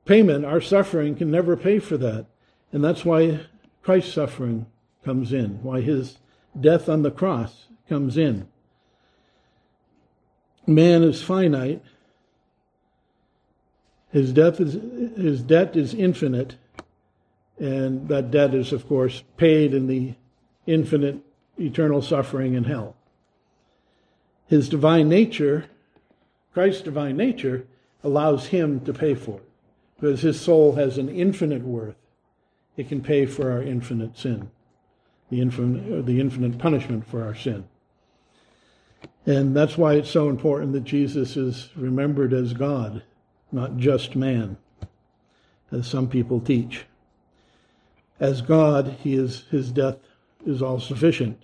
payment, 0.06 0.44
our 0.44 0.60
suffering, 0.60 1.16
can 1.16 1.30
never 1.30 1.56
pay 1.56 1.80
for 1.80 1.98
that. 1.98 2.26
And 2.72 2.82
that's 2.82 3.04
why 3.04 3.40
Christ's 3.82 4.14
suffering 4.14 4.66
comes 5.04 5.32
in, 5.32 5.62
why 5.62 5.80
his 5.80 6.18
death 6.58 6.88
on 6.88 7.02
the 7.02 7.10
cross 7.10 7.66
comes 7.88 8.16
in 8.16 8.48
man 10.66 11.02
is 11.02 11.22
finite. 11.22 11.82
His 14.10 14.32
death 14.32 14.60
is 14.60 14.74
his 15.16 15.42
debt 15.42 15.76
is 15.76 15.94
infinite, 15.94 16.56
and 17.58 18.08
that 18.08 18.30
debt 18.30 18.54
is, 18.54 18.72
of 18.72 18.88
course, 18.88 19.22
paid 19.36 19.74
in 19.74 19.86
the 19.86 20.14
infinite 20.66 21.20
eternal 21.58 22.02
suffering 22.02 22.54
in 22.54 22.64
hell. 22.64 22.96
His 24.46 24.68
divine 24.68 25.08
nature, 25.08 25.66
Christ's 26.52 26.82
divine 26.82 27.16
nature, 27.16 27.66
allows 28.06 28.46
him 28.46 28.80
to 28.84 28.92
pay 28.92 29.14
for 29.14 29.38
it. 29.38 29.48
Because 29.98 30.20
his 30.20 30.40
soul 30.40 30.74
has 30.74 30.98
an 30.98 31.08
infinite 31.08 31.62
worth. 31.62 31.96
It 32.76 32.88
can 32.88 33.02
pay 33.02 33.26
for 33.26 33.50
our 33.50 33.62
infinite 33.62 34.18
sin, 34.18 34.50
the 35.30 35.40
infinite, 35.40 35.98
uh, 35.98 36.02
the 36.02 36.20
infinite 36.20 36.58
punishment 36.58 37.06
for 37.06 37.24
our 37.24 37.34
sin. 37.34 37.64
And 39.24 39.56
that's 39.56 39.78
why 39.78 39.94
it's 39.94 40.10
so 40.10 40.28
important 40.28 40.72
that 40.72 40.84
Jesus 40.84 41.36
is 41.36 41.70
remembered 41.74 42.32
as 42.32 42.52
God, 42.52 43.02
not 43.50 43.76
just 43.78 44.14
man, 44.14 44.58
as 45.72 45.86
some 45.86 46.08
people 46.08 46.40
teach. 46.40 46.84
As 48.20 48.42
God, 48.42 48.96
he 49.02 49.14
is, 49.14 49.44
his 49.50 49.72
death 49.72 49.96
is 50.44 50.62
all 50.62 50.78
sufficient. 50.78 51.42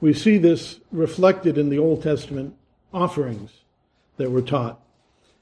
We 0.00 0.12
see 0.12 0.38
this 0.38 0.80
reflected 0.92 1.58
in 1.58 1.70
the 1.70 1.78
Old 1.78 2.02
Testament 2.02 2.54
offerings 2.92 3.50
that 4.16 4.30
were 4.30 4.42
taught. 4.42 4.80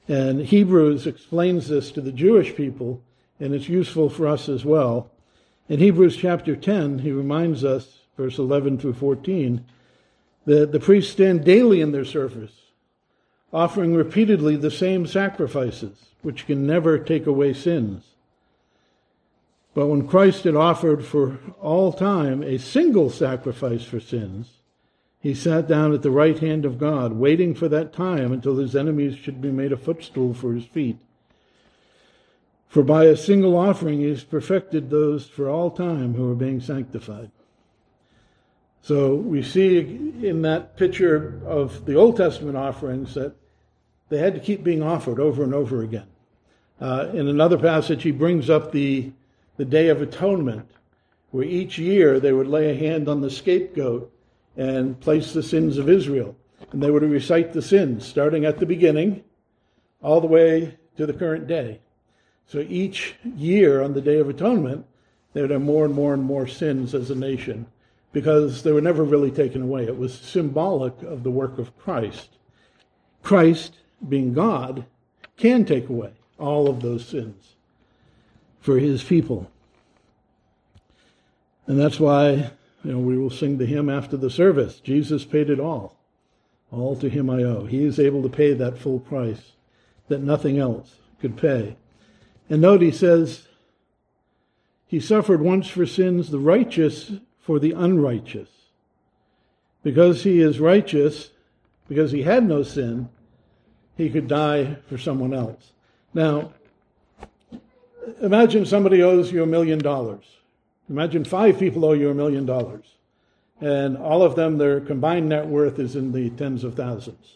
And 0.07 0.41
Hebrews 0.41 1.05
explains 1.05 1.67
this 1.67 1.91
to 1.91 2.01
the 2.01 2.11
Jewish 2.11 2.55
people, 2.55 3.01
and 3.39 3.53
it's 3.53 3.69
useful 3.69 4.09
for 4.09 4.27
us 4.27 4.49
as 4.49 4.65
well. 4.65 5.11
In 5.69 5.79
Hebrews 5.79 6.17
chapter 6.17 6.55
10, 6.55 6.99
he 6.99 7.11
reminds 7.11 7.63
us, 7.63 7.99
verse 8.15 8.37
11 8.37 8.79
through 8.79 8.93
14, 8.93 9.65
that 10.45 10.71
the 10.71 10.79
priests 10.79 11.11
stand 11.11 11.43
daily 11.43 11.81
in 11.81 11.91
their 11.91 12.05
service, 12.05 12.53
offering 13.51 13.93
repeatedly 13.93 14.55
the 14.55 14.71
same 14.71 15.05
sacrifices, 15.05 16.05
which 16.21 16.47
can 16.47 16.65
never 16.65 16.97
take 16.97 17.27
away 17.27 17.53
sins. 17.53 18.03
But 19.77 19.89
when 19.89 20.07
Christ 20.07 20.45
had 20.45 20.55
offered 20.55 21.05
for 21.05 21.37
all 21.61 21.93
time 21.93 22.41
a 22.41 22.57
single 22.57 23.11
sacrifice 23.11 23.83
for 23.83 23.99
sins, 23.99 24.53
he 25.19 25.35
sat 25.35 25.67
down 25.67 25.93
at 25.93 26.01
the 26.01 26.09
right 26.09 26.39
hand 26.39 26.65
of 26.65 26.79
God, 26.79 27.13
waiting 27.13 27.53
for 27.53 27.69
that 27.69 27.93
time 27.93 28.31
until 28.31 28.57
his 28.57 28.75
enemies 28.75 29.15
should 29.15 29.39
be 29.39 29.51
made 29.51 29.71
a 29.71 29.77
footstool 29.77 30.33
for 30.33 30.55
his 30.55 30.65
feet. 30.65 30.97
For 32.67 32.81
by 32.81 33.03
a 33.03 33.15
single 33.15 33.55
offering 33.55 33.99
he 33.99 34.09
has 34.09 34.23
perfected 34.23 34.89
those 34.89 35.27
for 35.27 35.47
all 35.47 35.69
time 35.69 36.15
who 36.15 36.31
are 36.31 36.35
being 36.35 36.59
sanctified. 36.59 37.29
So 38.81 39.13
we 39.13 39.43
see 39.43 39.77
in 40.23 40.41
that 40.41 40.75
picture 40.75 41.39
of 41.45 41.85
the 41.85 41.93
Old 41.93 42.17
Testament 42.17 42.57
offerings 42.57 43.13
that 43.13 43.35
they 44.09 44.17
had 44.17 44.33
to 44.33 44.39
keep 44.39 44.63
being 44.63 44.81
offered 44.81 45.19
over 45.19 45.43
and 45.43 45.53
over 45.53 45.83
again. 45.83 46.07
Uh, 46.81 47.09
in 47.13 47.27
another 47.27 47.59
passage, 47.59 48.01
he 48.01 48.09
brings 48.09 48.49
up 48.49 48.71
the, 48.71 49.11
the 49.57 49.65
Day 49.65 49.89
of 49.89 50.01
Atonement, 50.01 50.69
where 51.31 51.43
each 51.43 51.77
year 51.77 52.19
they 52.19 52.31
would 52.31 52.47
lay 52.47 52.69
a 52.69 52.75
hand 52.75 53.09
on 53.09 53.21
the 53.21 53.29
scapegoat 53.29 54.11
and 54.55 54.99
place 54.99 55.33
the 55.33 55.43
sins 55.43 55.77
of 55.77 55.89
Israel. 55.89 56.35
And 56.71 56.81
they 56.81 56.91
would 56.91 57.03
recite 57.03 57.53
the 57.53 57.61
sins, 57.61 58.05
starting 58.05 58.45
at 58.45 58.59
the 58.59 58.65
beginning 58.65 59.23
all 60.01 60.21
the 60.21 60.27
way 60.27 60.77
to 60.95 61.05
the 61.05 61.13
current 61.13 61.47
day. 61.47 61.79
So 62.45 62.59
each 62.69 63.15
year 63.35 63.81
on 63.81 63.93
the 63.93 64.01
Day 64.01 64.19
of 64.19 64.29
Atonement, 64.29 64.85
they 65.33 65.41
would 65.41 65.51
have 65.51 65.61
more 65.61 65.85
and 65.85 65.93
more 65.93 66.13
and 66.13 66.23
more 66.23 66.47
sins 66.47 66.93
as 66.93 67.11
a 67.11 67.15
nation 67.15 67.67
because 68.13 68.63
they 68.63 68.71
were 68.71 68.81
never 68.81 69.03
really 69.03 69.31
taken 69.31 69.63
away. 69.63 69.85
It 69.85 69.97
was 69.97 70.13
symbolic 70.13 71.01
of 71.03 71.23
the 71.23 71.31
work 71.31 71.57
of 71.57 71.77
Christ. 71.77 72.29
Christ, 73.21 73.77
being 74.07 74.33
God, 74.33 74.85
can 75.35 75.65
take 75.65 75.89
away 75.89 76.13
all 76.39 76.69
of 76.69 76.81
those 76.81 77.05
sins 77.05 77.56
for 78.59 78.79
his 78.79 79.03
people. 79.03 79.49
And 81.65 81.79
that's 81.79 81.99
why 81.99 82.51
you 82.83 82.91
know, 82.91 82.99
we 82.99 83.17
will 83.17 83.29
sing 83.29 83.59
to 83.59 83.65
him 83.65 83.89
after 83.89 84.15
the 84.15 84.29
service. 84.29 84.79
Jesus 84.79 85.25
paid 85.25 85.49
it 85.49 85.59
all. 85.59 85.97
All 86.71 86.95
to 86.97 87.09
him 87.09 87.29
I 87.29 87.43
owe. 87.43 87.65
He 87.65 87.83
is 87.83 87.99
able 87.99 88.21
to 88.23 88.29
pay 88.29 88.53
that 88.53 88.77
full 88.77 88.99
price 88.99 89.53
that 90.07 90.21
nothing 90.21 90.57
else 90.57 90.95
could 91.19 91.37
pay. 91.37 91.75
And 92.49 92.61
note 92.61 92.81
he 92.81 92.91
says, 92.91 93.47
He 94.85 94.99
suffered 94.99 95.41
once 95.41 95.67
for 95.67 95.85
sins, 95.85 96.29
the 96.29 96.39
righteous 96.39 97.13
for 97.39 97.59
the 97.59 97.73
unrighteous. 97.73 98.49
Because 99.83 100.23
he 100.23 100.41
is 100.41 100.59
righteous, 100.59 101.31
because 101.87 102.11
he 102.11 102.23
had 102.23 102.47
no 102.47 102.63
sin, 102.63 103.09
he 103.95 104.09
could 104.09 104.27
die 104.27 104.77
for 104.87 104.97
someone 104.97 105.33
else. 105.33 105.71
Now, 106.13 106.51
imagine 108.21 108.65
somebody 108.65 109.01
owes 109.01 109.31
you 109.31 109.43
a 109.43 109.47
million 109.47 109.79
dollars. 109.79 110.25
Imagine 110.89 111.25
five 111.25 111.59
people 111.59 111.85
owe 111.85 111.93
you 111.93 112.09
a 112.09 112.13
million 112.13 112.45
dollars, 112.45 112.85
and 113.59 113.97
all 113.97 114.23
of 114.23 114.35
them, 114.35 114.57
their 114.57 114.79
combined 114.79 115.29
net 115.29 115.47
worth 115.47 115.79
is 115.79 115.95
in 115.95 116.11
the 116.11 116.29
tens 116.31 116.63
of 116.63 116.75
thousands. 116.75 117.35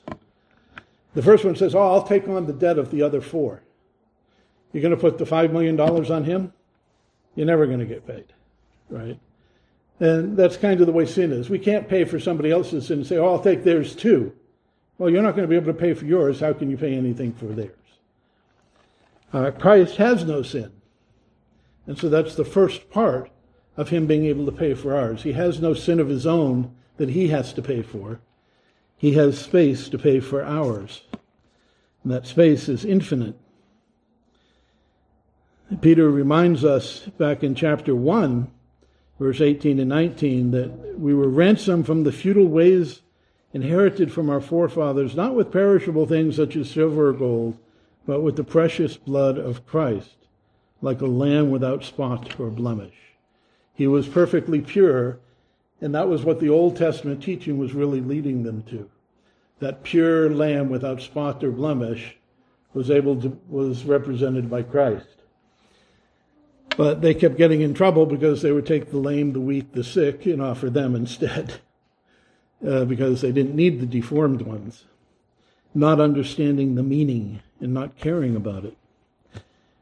The 1.13 1.21
first 1.21 1.43
one 1.43 1.55
says, 1.55 1.75
Oh, 1.75 1.81
I'll 1.81 2.03
take 2.03 2.27
on 2.27 2.47
the 2.47 2.53
debt 2.53 2.77
of 2.77 2.91
the 2.91 3.01
other 3.01 3.21
four. 3.21 3.61
You're 4.71 4.81
going 4.81 4.95
to 4.95 4.99
put 4.99 5.17
the 5.17 5.25
$5 5.25 5.51
million 5.51 5.79
on 5.79 6.23
him? 6.23 6.53
You're 7.35 7.45
never 7.47 7.65
going 7.65 7.79
to 7.79 7.85
get 7.85 8.07
paid, 8.07 8.25
right? 8.89 9.19
And 9.99 10.37
that's 10.37 10.57
kind 10.57 10.79
of 10.79 10.87
the 10.87 10.93
way 10.93 11.05
sin 11.05 11.31
is. 11.31 11.49
We 11.49 11.59
can't 11.59 11.87
pay 11.87 12.05
for 12.05 12.19
somebody 12.19 12.51
else's 12.51 12.87
sin 12.87 12.99
and 12.99 13.07
say, 13.07 13.17
Oh, 13.17 13.27
I'll 13.27 13.43
take 13.43 13.63
theirs 13.63 13.95
too. 13.95 14.33
Well, 14.97 15.09
you're 15.09 15.21
not 15.21 15.35
going 15.35 15.43
to 15.43 15.49
be 15.49 15.55
able 15.55 15.73
to 15.73 15.79
pay 15.79 15.93
for 15.93 16.05
yours. 16.05 16.39
How 16.39 16.53
can 16.53 16.69
you 16.69 16.77
pay 16.77 16.95
anything 16.95 17.33
for 17.33 17.45
theirs? 17.45 17.75
Uh, 19.33 19.51
Christ 19.51 19.97
has 19.97 20.25
no 20.25 20.41
sin. 20.41 20.71
And 21.87 21.97
so 21.97 22.09
that's 22.09 22.35
the 22.35 22.45
first 22.45 22.89
part 22.89 23.29
of 23.77 23.89
him 23.89 24.05
being 24.05 24.25
able 24.25 24.45
to 24.45 24.51
pay 24.51 24.73
for 24.73 24.95
ours. 24.95 25.23
He 25.23 25.33
has 25.33 25.59
no 25.59 25.73
sin 25.73 25.99
of 25.99 26.09
his 26.09 26.27
own 26.27 26.75
that 26.97 27.09
he 27.09 27.29
has 27.29 27.53
to 27.53 27.61
pay 27.61 27.81
for. 27.81 28.19
He 28.97 29.13
has 29.13 29.39
space 29.39 29.89
to 29.89 29.97
pay 29.97 30.19
for 30.19 30.43
ours. 30.43 31.01
And 32.03 32.11
that 32.11 32.27
space 32.27 32.69
is 32.69 32.85
infinite. 32.85 33.35
Peter 35.79 36.09
reminds 36.09 36.65
us 36.65 36.99
back 37.17 37.43
in 37.43 37.55
chapter 37.55 37.95
1, 37.95 38.51
verse 39.19 39.39
18 39.39 39.79
and 39.79 39.89
19, 39.89 40.51
that 40.51 40.99
we 40.99 41.13
were 41.13 41.29
ransomed 41.29 41.85
from 41.85 42.03
the 42.03 42.11
futile 42.11 42.47
ways 42.47 43.01
inherited 43.53 44.11
from 44.11 44.29
our 44.29 44.41
forefathers, 44.41 45.15
not 45.15 45.33
with 45.33 45.51
perishable 45.51 46.05
things 46.05 46.35
such 46.35 46.55
as 46.55 46.69
silver 46.69 47.09
or 47.09 47.13
gold, 47.13 47.57
but 48.05 48.21
with 48.21 48.35
the 48.35 48.43
precious 48.43 48.97
blood 48.97 49.37
of 49.37 49.65
Christ, 49.65 50.15
like 50.81 51.01
a 51.01 51.07
lamb 51.07 51.51
without 51.51 51.83
spot 51.83 52.39
or 52.39 52.49
blemish. 52.49 52.95
He 53.73 53.87
was 53.87 54.07
perfectly 54.07 54.61
pure, 54.61 55.19
and 55.79 55.93
that 55.95 56.07
was 56.07 56.23
what 56.23 56.39
the 56.39 56.49
Old 56.49 56.75
Testament 56.75 57.23
teaching 57.23 57.57
was 57.57 57.73
really 57.73 58.01
leading 58.01 58.43
them 58.43 58.63
to. 58.63 58.89
That 59.59 59.83
pure 59.83 60.29
lamb 60.29 60.69
without 60.69 61.01
spot 61.01 61.43
or 61.43 61.51
blemish 61.51 62.17
was 62.73 62.89
able 62.89 63.21
to 63.21 63.37
was 63.47 63.83
represented 63.83 64.49
by 64.49 64.63
Christ. 64.63 65.07
But 66.77 67.01
they 67.01 67.13
kept 67.13 67.37
getting 67.37 67.61
in 67.61 67.73
trouble 67.73 68.05
because 68.05 68.41
they 68.41 68.51
would 68.51 68.65
take 68.65 68.89
the 68.89 68.97
lame, 68.97 69.33
the 69.33 69.41
weak, 69.41 69.73
the 69.73 69.83
sick, 69.83 70.25
and 70.25 70.41
offer 70.41 70.69
them 70.69 70.95
instead, 70.95 71.55
uh, 72.67 72.85
because 72.85 73.21
they 73.21 73.31
didn't 73.31 73.55
need 73.55 73.79
the 73.79 73.85
deformed 73.85 74.41
ones, 74.41 74.85
not 75.73 75.99
understanding 75.99 76.75
the 76.75 76.83
meaning 76.83 77.41
and 77.59 77.73
not 77.73 77.97
caring 77.97 78.35
about 78.35 78.65
it. 78.65 78.77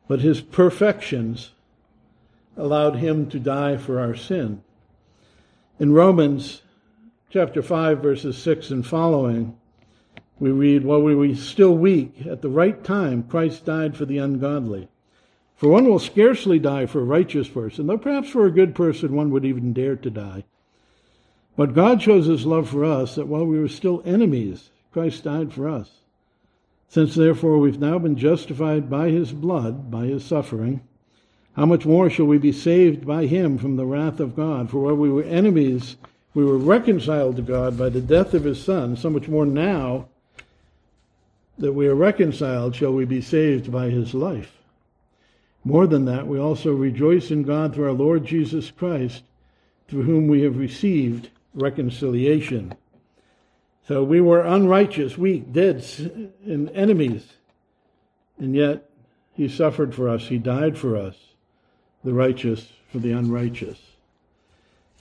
But 0.08 0.22
his 0.22 0.42
perfections 0.42 1.52
allowed 2.58 2.98
him 2.98 3.30
to 3.30 3.40
die 3.40 3.78
for 3.78 4.00
our 4.00 4.16
sin. 4.16 4.62
In 5.80 5.94
Romans 5.94 6.62
chapter 7.30 7.62
5, 7.62 8.00
verses 8.00 8.38
6 8.38 8.72
and 8.72 8.86
following, 8.86 9.56
we 10.40 10.52
read, 10.52 10.84
While 10.84 11.02
we 11.02 11.16
were 11.16 11.36
still 11.36 11.76
weak, 11.76 12.26
at 12.26 12.42
the 12.42 12.50
right 12.50 12.84
time, 12.84 13.24
Christ 13.24 13.66
died 13.66 13.96
for 13.96 14.06
the 14.06 14.18
ungodly. 14.18 14.90
For 15.56 15.68
one 15.70 15.86
will 15.86 16.00
scarcely 16.00 16.60
die 16.60 16.86
for 16.86 17.02
a 17.02 17.06
righteous 17.06 17.50
person, 17.50 17.88
though 17.88 17.98
perhaps 17.98 18.30
for 18.30 18.46
a 18.46 18.52
good 18.52 18.74
person 18.74 19.14
one 19.14 19.30
would 19.32 19.44
even 19.44 19.74
dare 19.74 19.98
to 19.98 20.10
die. 20.10 20.46
But 21.58 21.76
God 21.76 22.02
shows 22.02 22.28
his 22.28 22.46
love 22.46 22.70
for 22.70 22.86
us 22.86 23.16
that 23.16 23.28
while 23.28 23.46
we 23.46 23.60
were 23.60 23.68
still 23.68 24.02
enemies, 24.06 24.70
Christ 24.92 25.24
died 25.24 25.54
for 25.54 25.70
us. 25.70 25.90
Since 26.88 27.16
therefore 27.16 27.60
we've 27.60 27.80
now 27.80 28.00
been 28.00 28.16
justified 28.16 28.90
by 28.90 29.10
his 29.10 29.32
blood, 29.32 29.92
by 29.92 30.06
his 30.06 30.26
suffering, 30.26 30.82
how 31.54 31.66
much 31.66 31.86
more 31.86 32.10
shall 32.10 32.26
we 32.26 32.38
be 32.38 32.52
saved 32.52 33.06
by 33.06 33.26
him 33.26 33.58
from 33.58 33.76
the 33.76 33.86
wrath 33.86 34.20
of 34.20 34.36
God? 34.36 34.70
For 34.70 34.80
while 34.80 34.96
we 34.96 35.10
were 35.10 35.24
enemies, 35.24 35.98
we 36.34 36.46
were 36.46 36.58
reconciled 36.58 37.36
to 37.36 37.42
God 37.42 37.78
by 37.78 37.90
the 37.90 38.02
death 38.02 38.34
of 38.34 38.44
his 38.46 38.64
Son. 38.64 38.96
So 38.96 39.10
much 39.10 39.28
more 39.28 39.46
now 39.46 40.08
that 41.58 41.74
we 41.74 41.88
are 41.88 41.96
reconciled 41.96 42.76
shall 42.76 42.94
we 42.94 43.06
be 43.06 43.22
saved 43.22 43.72
by 43.72 43.90
his 43.90 44.14
life. 44.14 44.58
More 45.66 45.86
than 45.86 46.06
that, 46.06 46.28
we 46.28 46.40
also 46.40 46.74
rejoice 46.74 47.32
in 47.32 47.44
God 47.44 47.76
through 47.76 47.88
our 47.88 47.92
Lord 47.92 48.26
Jesus 48.26 48.72
Christ, 48.72 49.24
through 49.88 50.04
whom 50.04 50.28
we 50.28 50.42
have 50.44 50.58
received 50.58 51.30
reconciliation. 51.54 52.74
So 53.90 54.04
we 54.04 54.22
were 54.22 54.42
unrighteous, 54.42 55.18
weak, 55.18 55.52
dead, 55.52 55.84
and 56.46 56.70
enemies, 56.76 57.28
and 58.38 58.54
yet 58.54 58.88
he 59.34 59.50
suffered 59.50 59.96
for 59.96 60.08
us, 60.08 60.28
he 60.28 60.38
died 60.38 60.78
for 60.78 60.96
us 60.96 61.16
the 62.04 62.14
righteous 62.14 62.72
for 62.92 63.00
the 63.00 63.14
unrighteous. 63.14 63.80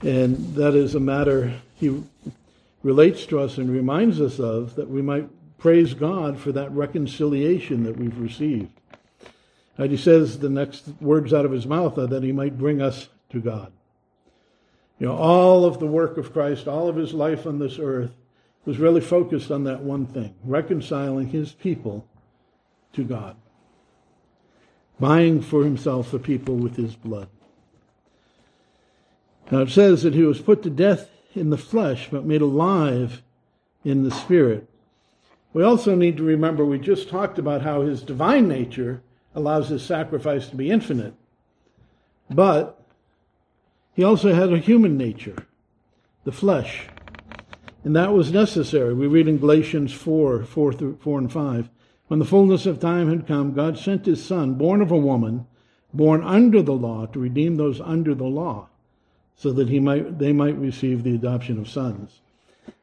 And 0.00 0.54
that 0.54 0.74
is 0.74 0.94
a 0.94 1.00
matter 1.00 1.52
he 1.74 2.02
relates 2.82 3.26
to 3.26 3.40
us 3.40 3.58
and 3.58 3.68
reminds 3.68 4.22
us 4.22 4.40
of 4.40 4.76
that 4.76 4.88
we 4.88 5.02
might 5.02 5.28
praise 5.58 5.92
God 5.92 6.38
for 6.38 6.50
that 6.52 6.72
reconciliation 6.72 7.84
that 7.84 7.98
we've 7.98 8.18
received. 8.18 8.72
And 9.76 9.90
he 9.90 9.98
says 9.98 10.38
the 10.38 10.48
next 10.48 10.88
words 10.98 11.34
out 11.34 11.44
of 11.44 11.52
his 11.52 11.66
mouth 11.66 11.98
are 11.98 12.06
that 12.06 12.22
he 12.22 12.32
might 12.32 12.56
bring 12.56 12.80
us 12.80 13.10
to 13.32 13.40
God. 13.42 13.70
You 14.98 15.08
know, 15.08 15.14
all 15.14 15.66
of 15.66 15.78
the 15.78 15.86
work 15.86 16.16
of 16.16 16.32
Christ, 16.32 16.66
all 16.66 16.88
of 16.88 16.96
his 16.96 17.12
life 17.12 17.44
on 17.44 17.58
this 17.58 17.78
earth 17.78 18.12
was 18.68 18.78
really 18.78 19.00
focused 19.00 19.50
on 19.50 19.64
that 19.64 19.80
one 19.80 20.04
thing 20.04 20.34
reconciling 20.44 21.28
his 21.28 21.52
people 21.52 22.06
to 22.92 23.02
God 23.02 23.34
buying 25.00 25.40
for 25.40 25.64
himself 25.64 26.12
a 26.12 26.18
people 26.18 26.56
with 26.56 26.76
his 26.76 26.94
blood. 26.94 27.28
Now 29.50 29.60
it 29.60 29.70
says 29.70 30.02
that 30.02 30.12
he 30.12 30.22
was 30.22 30.42
put 30.42 30.62
to 30.64 30.70
death 30.70 31.08
in 31.34 31.48
the 31.48 31.56
flesh, 31.56 32.08
but 32.10 32.26
made 32.26 32.42
alive 32.42 33.22
in 33.84 34.02
the 34.02 34.10
spirit. 34.10 34.68
We 35.54 35.62
also 35.62 35.94
need 35.94 36.18
to 36.18 36.22
remember 36.22 36.62
we 36.62 36.78
just 36.78 37.08
talked 37.08 37.38
about 37.38 37.62
how 37.62 37.80
his 37.80 38.02
divine 38.02 38.48
nature 38.48 39.00
allows 39.34 39.68
his 39.68 39.82
sacrifice 39.82 40.48
to 40.48 40.56
be 40.56 40.70
infinite. 40.70 41.14
But 42.28 42.78
he 43.94 44.04
also 44.04 44.34
had 44.34 44.52
a 44.52 44.58
human 44.58 44.98
nature, 44.98 45.46
the 46.24 46.32
flesh. 46.32 46.88
And 47.84 47.94
that 47.96 48.12
was 48.12 48.32
necessary. 48.32 48.92
We 48.94 49.06
read 49.06 49.28
in 49.28 49.38
Galatians 49.38 49.92
4 49.92 50.44
4, 50.44 50.72
through, 50.72 50.98
4 51.00 51.18
and 51.18 51.32
5. 51.32 51.70
When 52.08 52.18
the 52.18 52.26
fullness 52.26 52.66
of 52.66 52.80
time 52.80 53.08
had 53.08 53.26
come, 53.26 53.52
God 53.52 53.78
sent 53.78 54.06
his 54.06 54.24
Son, 54.24 54.54
born 54.54 54.80
of 54.80 54.90
a 54.90 54.96
woman, 54.96 55.46
born 55.92 56.22
under 56.22 56.62
the 56.62 56.72
law, 56.72 57.06
to 57.06 57.18
redeem 57.18 57.56
those 57.56 57.80
under 57.80 58.14
the 58.14 58.24
law, 58.24 58.68
so 59.36 59.52
that 59.52 59.68
he 59.68 59.78
might, 59.78 60.18
they 60.18 60.32
might 60.32 60.56
receive 60.56 61.02
the 61.02 61.14
adoption 61.14 61.58
of 61.58 61.68
sons. 61.68 62.20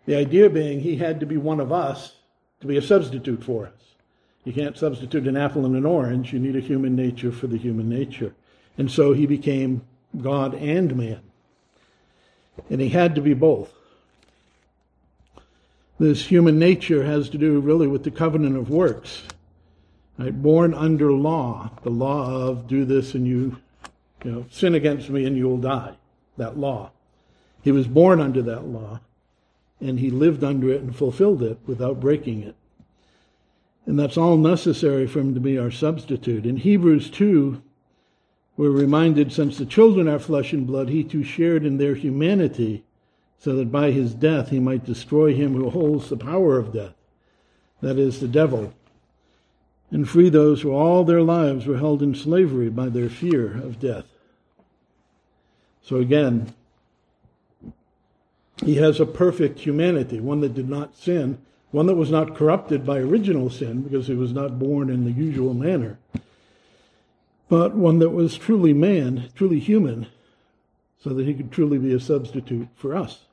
The 0.06 0.16
idea 0.16 0.50
being 0.50 0.80
he 0.80 0.98
had 0.98 1.20
to 1.20 1.26
be 1.26 1.38
one 1.38 1.60
of 1.60 1.72
us 1.72 2.16
to 2.62 2.68
be 2.68 2.78
a 2.78 2.82
substitute 2.82 3.44
for 3.44 3.66
us. 3.66 3.96
You 4.44 4.54
can't 4.54 4.78
substitute 4.78 5.28
an 5.28 5.36
apple 5.36 5.66
and 5.66 5.76
an 5.76 5.86
orange. 5.86 6.32
You 6.32 6.40
need 6.40 6.56
a 6.56 6.60
human 6.60 6.96
nature 6.96 7.32
for 7.32 7.48
the 7.48 7.58
human 7.58 7.90
nature. 7.90 8.34
And 8.78 8.92
so 8.92 9.14
he 9.14 9.26
became 9.26 9.84
God 10.22 10.54
and 10.54 10.96
man. 10.96 11.22
And 12.70 12.80
he 12.80 12.90
had 12.90 13.16
to 13.16 13.22
be 13.22 13.34
both. 13.34 13.74
This 15.98 16.26
human 16.26 16.60
nature 16.60 17.06
has 17.06 17.30
to 17.30 17.38
do 17.38 17.60
really 17.60 17.88
with 17.88 18.04
the 18.04 18.12
covenant 18.12 18.58
of 18.58 18.70
works. 18.70 19.24
Right? 20.18 20.42
Born 20.42 20.74
under 20.74 21.12
law, 21.12 21.72
the 21.84 21.90
law 21.90 22.48
of 22.48 22.68
do 22.68 22.86
this 22.86 23.16
and 23.16 23.28
you, 23.28 23.58
you 24.24 24.32
know, 24.32 24.46
sin 24.50 24.76
against 24.76 25.10
me 25.10 25.26
and 25.26 25.38
you 25.38 25.48
will 25.48 25.58
die. 25.58 25.96
That 26.38 26.58
law. 26.58 26.92
He 27.62 27.72
was 27.72 27.88
born 27.88 28.20
under 28.20 28.42
that 28.42 28.66
law 28.66 29.00
and 29.80 30.00
he 30.00 30.10
lived 30.10 30.44
under 30.44 30.72
it 30.72 30.82
and 30.82 30.96
fulfilled 30.96 31.42
it 31.42 31.60
without 31.66 32.00
breaking 32.00 32.44
it. 32.44 32.56
And 33.86 34.00
that's 34.00 34.18
all 34.18 34.38
necessary 34.38 35.06
for 35.08 35.20
him 35.20 35.34
to 35.34 35.40
be 35.40 35.58
our 35.58 35.72
substitute. 35.72 36.46
In 36.46 36.58
Hebrews 36.58 37.10
2, 37.10 37.62
we're 38.58 38.70
reminded 38.70 39.32
since 39.32 39.58
the 39.58 39.66
children 39.66 40.08
are 40.08 40.20
flesh 40.20 40.54
and 40.54 40.66
blood, 40.66 40.90
he 40.90 41.04
too 41.04 41.24
shared 41.24 41.66
in 41.66 41.78
their 41.78 41.96
humanity, 41.96 42.84
so 43.40 43.56
that 43.56 43.72
by 43.72 43.92
his 43.92 44.14
death 44.14 44.50
he 44.50 44.60
might 44.60 44.86
destroy 44.86 45.34
him 45.34 45.54
who 45.54 45.70
holds 45.70 46.10
the 46.10 46.18
power 46.18 46.58
of 46.58 46.74
death, 46.74 46.94
that 47.82 48.00
is, 48.00 48.20
the 48.20 48.28
devil, 48.28 48.74
and 49.92 50.10
free 50.10 50.30
those 50.30 50.62
who 50.62 50.72
all 50.72 51.04
their 51.04 51.22
lives 51.22 51.66
were 51.66 51.78
held 51.78 52.02
in 52.02 52.16
slavery 52.16 52.70
by 52.70 52.90
their 52.90 53.10
fear 53.10 53.56
of 53.58 53.80
death. 53.80 54.06
So 55.82 55.98
again, 55.98 56.54
he 58.64 58.76
has 58.76 59.00
a 59.00 59.06
perfect 59.06 59.60
humanity, 59.60 60.20
one 60.20 60.40
that 60.42 60.54
did 60.54 60.70
not 60.70 60.96
sin, 60.96 61.38
one 61.72 61.86
that 61.88 61.96
was 61.96 62.10
not 62.10 62.36
corrupted 62.36 62.86
by 62.86 63.00
original 63.00 63.50
sin 63.50 63.82
because 63.82 64.08
he 64.08 64.16
was 64.16 64.32
not 64.32 64.58
born 64.58 64.90
in 64.90 65.04
the 65.04 65.12
usual 65.12 65.54
manner, 65.54 66.00
but 67.50 67.76
one 67.76 68.00
that 68.00 68.12
was 68.12 68.38
truly 68.38 68.74
man, 68.74 69.30
truly 69.36 69.60
human, 69.60 70.08
so 71.06 71.14
that 71.14 71.28
he 71.28 71.36
could 71.36 71.52
truly 71.52 71.78
be 71.78 71.94
a 71.94 72.00
substitute 72.00 72.68
for 72.74 72.96
us. 72.96 73.26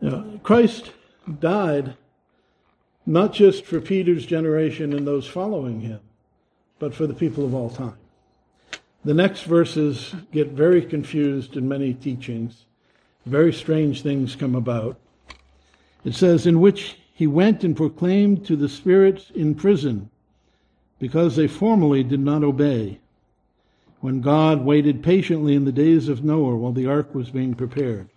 Now, 0.00 0.24
Christ 0.42 0.90
died 1.38 1.98
not 3.04 3.34
just 3.34 3.66
for 3.66 3.78
Peter's 3.78 4.24
generation 4.24 4.94
and 4.94 5.06
those 5.06 5.26
following 5.26 5.82
him, 5.82 6.00
but 6.78 6.94
for 6.94 7.06
the 7.06 7.12
people 7.12 7.44
of 7.44 7.54
all 7.54 7.68
time. 7.68 7.98
The 9.04 9.12
next 9.12 9.42
verses 9.42 10.14
get 10.32 10.48
very 10.48 10.80
confused 10.80 11.58
in 11.58 11.68
many 11.68 11.92
teachings 11.92 12.64
very 13.26 13.52
strange 13.52 14.02
things 14.02 14.36
come 14.36 14.54
about. 14.54 14.98
It 16.04 16.14
says, 16.14 16.46
in 16.46 16.60
which 16.60 16.98
he 17.14 17.26
went 17.26 17.64
and 17.64 17.76
proclaimed 17.76 18.44
to 18.46 18.56
the 18.56 18.68
spirits 18.68 19.30
in 19.34 19.54
prison, 19.54 20.10
because 20.98 21.36
they 21.36 21.46
formerly 21.46 22.02
did 22.02 22.20
not 22.20 22.44
obey, 22.44 23.00
when 24.04 24.20
God 24.20 24.64
waited 24.64 25.02
patiently 25.02 25.54
in 25.54 25.64
the 25.64 25.72
days 25.72 26.10
of 26.10 26.22
Noah 26.22 26.56
while 26.56 26.72
the 26.72 26.86
ark 26.86 27.14
was 27.14 27.30
being 27.30 27.54
prepared. 27.54 28.10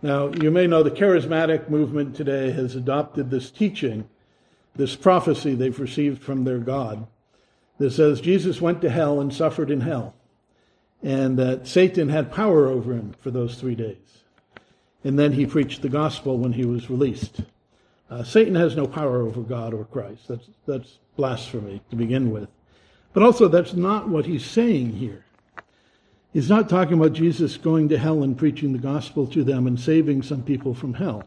Now, 0.00 0.28
you 0.28 0.52
may 0.52 0.68
know 0.68 0.84
the 0.84 0.90
charismatic 0.90 1.68
movement 1.68 2.14
today 2.14 2.52
has 2.52 2.76
adopted 2.76 3.30
this 3.30 3.50
teaching, 3.50 4.08
this 4.76 4.94
prophecy 4.94 5.54
they've 5.54 5.80
received 5.80 6.22
from 6.22 6.44
their 6.44 6.58
God, 6.58 7.08
that 7.78 7.90
says 7.90 8.20
Jesus 8.20 8.60
went 8.60 8.80
to 8.82 8.90
hell 8.90 9.20
and 9.20 9.34
suffered 9.34 9.70
in 9.70 9.80
hell, 9.80 10.14
and 11.02 11.36
that 11.38 11.66
Satan 11.66 12.08
had 12.08 12.30
power 12.30 12.68
over 12.68 12.92
him 12.92 13.14
for 13.20 13.32
those 13.32 13.56
three 13.56 13.74
days 13.74 14.06
and 15.06 15.16
then 15.16 15.32
he 15.32 15.46
preached 15.46 15.82
the 15.82 15.88
gospel 15.88 16.36
when 16.36 16.52
he 16.52 16.64
was 16.64 16.90
released. 16.90 17.40
Uh, 18.10 18.24
Satan 18.24 18.56
has 18.56 18.74
no 18.74 18.88
power 18.88 19.22
over 19.22 19.40
God 19.40 19.72
or 19.72 19.84
Christ. 19.84 20.26
That's, 20.26 20.48
that's 20.66 20.98
blasphemy 21.16 21.80
to 21.90 21.96
begin 21.96 22.32
with. 22.32 22.48
But 23.16 23.22
also, 23.22 23.48
that's 23.48 23.72
not 23.72 24.10
what 24.10 24.26
he's 24.26 24.44
saying 24.44 24.92
here. 24.92 25.24
He's 26.34 26.50
not 26.50 26.68
talking 26.68 26.98
about 26.98 27.14
Jesus 27.14 27.56
going 27.56 27.88
to 27.88 27.96
hell 27.96 28.22
and 28.22 28.36
preaching 28.36 28.74
the 28.74 28.78
gospel 28.78 29.26
to 29.28 29.42
them 29.42 29.66
and 29.66 29.80
saving 29.80 30.20
some 30.22 30.42
people 30.42 30.74
from 30.74 30.92
hell. 30.92 31.26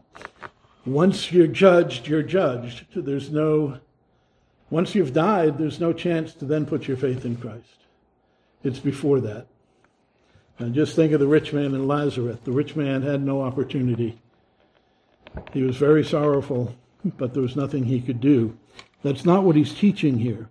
Once 0.86 1.32
you're 1.32 1.48
judged, 1.48 2.06
you're 2.06 2.22
judged. 2.22 2.84
There's 2.94 3.32
no, 3.32 3.80
once 4.70 4.94
you've 4.94 5.12
died, 5.12 5.58
there's 5.58 5.80
no 5.80 5.92
chance 5.92 6.32
to 6.34 6.44
then 6.44 6.64
put 6.64 6.86
your 6.86 6.96
faith 6.96 7.24
in 7.24 7.34
Christ. 7.34 7.80
It's 8.62 8.78
before 8.78 9.18
that. 9.22 9.48
And 10.60 10.76
just 10.76 10.94
think 10.94 11.12
of 11.12 11.18
the 11.18 11.26
rich 11.26 11.52
man 11.52 11.74
and 11.74 11.88
Lazarus. 11.88 12.38
The 12.44 12.52
rich 12.52 12.76
man 12.76 13.02
had 13.02 13.20
no 13.20 13.42
opportunity. 13.42 14.16
He 15.52 15.64
was 15.64 15.76
very 15.76 16.04
sorrowful, 16.04 16.72
but 17.04 17.34
there 17.34 17.42
was 17.42 17.56
nothing 17.56 17.82
he 17.82 18.00
could 18.00 18.20
do. 18.20 18.56
That's 19.02 19.24
not 19.24 19.42
what 19.42 19.56
he's 19.56 19.74
teaching 19.74 20.20
here. 20.20 20.50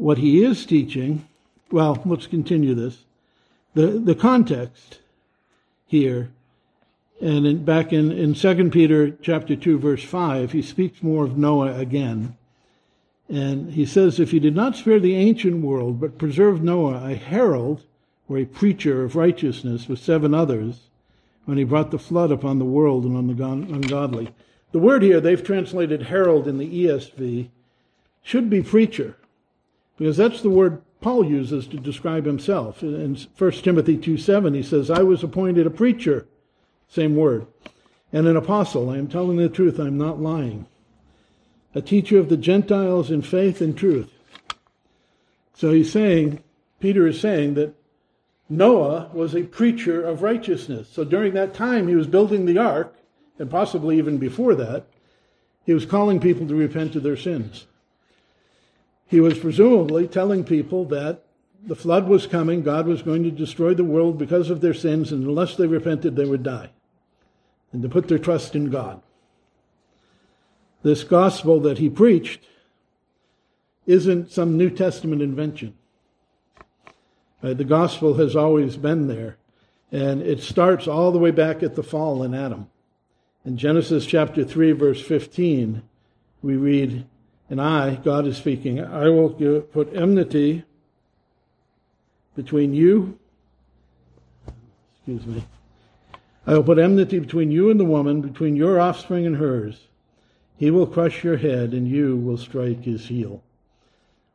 What 0.00 0.16
he 0.16 0.42
is 0.42 0.64
teaching, 0.64 1.28
well, 1.70 2.00
let's 2.06 2.26
continue 2.26 2.74
this. 2.74 3.04
The, 3.74 3.86
the 3.86 4.14
context 4.14 5.00
here, 5.84 6.30
and 7.20 7.46
in, 7.46 7.64
back 7.66 7.92
in, 7.92 8.10
in 8.10 8.32
2 8.32 8.70
Peter 8.70 9.10
chapter 9.10 9.54
2, 9.54 9.78
verse 9.78 10.02
5, 10.02 10.52
he 10.52 10.62
speaks 10.62 11.02
more 11.02 11.26
of 11.26 11.36
Noah 11.36 11.74
again. 11.74 12.34
And 13.28 13.74
he 13.74 13.84
says, 13.84 14.18
If 14.18 14.30
he 14.30 14.40
did 14.40 14.56
not 14.56 14.74
spare 14.74 15.00
the 15.00 15.16
ancient 15.16 15.60
world, 15.62 16.00
but 16.00 16.16
preserved 16.16 16.62
Noah, 16.64 17.04
a 17.04 17.14
herald 17.14 17.82
or 18.26 18.38
a 18.38 18.46
preacher 18.46 19.04
of 19.04 19.16
righteousness 19.16 19.86
with 19.86 19.98
seven 19.98 20.32
others 20.32 20.88
when 21.44 21.58
he 21.58 21.64
brought 21.64 21.90
the 21.90 21.98
flood 21.98 22.32
upon 22.32 22.58
the 22.58 22.64
world 22.64 23.04
and 23.04 23.18
on 23.18 23.26
the 23.26 23.44
ungodly. 23.44 24.30
The 24.72 24.78
word 24.78 25.02
here, 25.02 25.20
they've 25.20 25.44
translated 25.44 26.04
herald 26.04 26.48
in 26.48 26.56
the 26.56 26.86
ESV, 26.86 27.50
should 28.22 28.48
be 28.48 28.62
preacher, 28.62 29.18
because 30.00 30.16
that's 30.16 30.40
the 30.40 30.48
word 30.48 30.80
Paul 31.02 31.26
uses 31.26 31.66
to 31.66 31.76
describe 31.76 32.24
himself. 32.24 32.82
In 32.82 33.18
1 33.36 33.52
Timothy 33.52 33.98
2 33.98 34.16
7, 34.16 34.54
he 34.54 34.62
says, 34.62 34.90
I 34.90 35.02
was 35.02 35.22
appointed 35.22 35.66
a 35.66 35.70
preacher, 35.70 36.26
same 36.88 37.16
word, 37.16 37.46
and 38.10 38.26
an 38.26 38.34
apostle. 38.34 38.88
I 38.88 38.96
am 38.96 39.08
telling 39.08 39.36
the 39.36 39.50
truth, 39.50 39.78
I'm 39.78 39.98
not 39.98 40.18
lying. 40.18 40.64
A 41.74 41.82
teacher 41.82 42.18
of 42.18 42.30
the 42.30 42.38
Gentiles 42.38 43.10
in 43.10 43.20
faith 43.20 43.60
and 43.60 43.76
truth. 43.76 44.10
So 45.52 45.70
he's 45.70 45.92
saying, 45.92 46.42
Peter 46.80 47.06
is 47.06 47.20
saying 47.20 47.52
that 47.54 47.74
Noah 48.48 49.10
was 49.12 49.34
a 49.34 49.42
preacher 49.42 50.02
of 50.02 50.22
righteousness. 50.22 50.88
So 50.90 51.04
during 51.04 51.34
that 51.34 51.52
time, 51.52 51.88
he 51.88 51.94
was 51.94 52.06
building 52.06 52.46
the 52.46 52.56
ark, 52.56 52.96
and 53.38 53.50
possibly 53.50 53.98
even 53.98 54.16
before 54.16 54.54
that, 54.54 54.86
he 55.66 55.74
was 55.74 55.84
calling 55.84 56.20
people 56.20 56.48
to 56.48 56.54
repent 56.54 56.96
of 56.96 57.02
their 57.02 57.18
sins. 57.18 57.66
He 59.10 59.20
was 59.20 59.38
presumably 59.38 60.06
telling 60.06 60.44
people 60.44 60.84
that 60.86 61.24
the 61.66 61.74
flood 61.74 62.08
was 62.08 62.26
coming, 62.26 62.62
God 62.62 62.86
was 62.86 63.02
going 63.02 63.24
to 63.24 63.30
destroy 63.30 63.74
the 63.74 63.84
world 63.84 64.16
because 64.16 64.48
of 64.48 64.60
their 64.60 64.72
sins, 64.72 65.12
and 65.12 65.26
unless 65.26 65.56
they 65.56 65.66
repented, 65.66 66.16
they 66.16 66.24
would 66.24 66.42
die, 66.42 66.70
and 67.72 67.82
to 67.82 67.88
put 67.88 68.08
their 68.08 68.18
trust 68.18 68.54
in 68.54 68.70
God. 68.70 69.02
This 70.82 71.04
gospel 71.04 71.60
that 71.60 71.78
he 71.78 71.90
preached 71.90 72.46
isn't 73.84 74.30
some 74.30 74.56
New 74.56 74.70
Testament 74.70 75.20
invention. 75.20 75.74
Uh, 77.42 77.54
the 77.54 77.64
gospel 77.64 78.14
has 78.14 78.36
always 78.36 78.76
been 78.76 79.08
there. 79.08 79.36
And 79.92 80.22
it 80.22 80.40
starts 80.40 80.86
all 80.86 81.10
the 81.10 81.18
way 81.18 81.32
back 81.32 81.62
at 81.62 81.74
the 81.74 81.82
fall 81.82 82.22
in 82.22 82.34
Adam. 82.34 82.68
In 83.44 83.56
Genesis 83.56 84.06
chapter 84.06 84.44
3, 84.44 84.72
verse 84.72 85.02
15, 85.02 85.82
we 86.42 86.56
read, 86.56 87.06
And 87.50 87.60
I, 87.60 87.96
God 87.96 88.26
is 88.26 88.36
speaking, 88.36 88.80
I 88.80 89.08
will 89.08 89.30
put 89.30 89.94
enmity 89.94 90.64
between 92.36 92.72
you, 92.72 93.18
excuse 94.94 95.26
me, 95.26 95.44
I 96.46 96.54
will 96.54 96.62
put 96.62 96.78
enmity 96.78 97.18
between 97.18 97.50
you 97.50 97.70
and 97.70 97.78
the 97.78 97.84
woman, 97.84 98.20
between 98.20 98.54
your 98.54 98.80
offspring 98.80 99.26
and 99.26 99.36
hers. 99.36 99.80
He 100.56 100.70
will 100.70 100.86
crush 100.86 101.24
your 101.24 101.38
head, 101.38 101.72
and 101.72 101.88
you 101.88 102.16
will 102.16 102.38
strike 102.38 102.84
his 102.84 103.06
heel. 103.06 103.42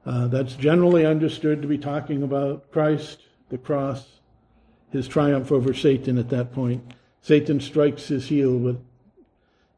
Uh, 0.06 0.28
that's 0.28 0.56
generally 0.56 1.06
understood 1.06 1.62
to 1.62 1.68
be 1.68 1.78
talking 1.78 2.22
about 2.22 2.70
Christ, 2.72 3.22
the 3.50 3.58
cross, 3.58 4.06
his 4.92 5.08
triumph 5.08 5.52
over 5.52 5.74
Satan 5.74 6.18
at 6.18 6.30
that 6.30 6.54
point. 6.54 6.84
Satan 7.22 7.60
strikes 7.60 8.08
his 8.08 8.28
heel, 8.28 8.60
but 8.60 8.76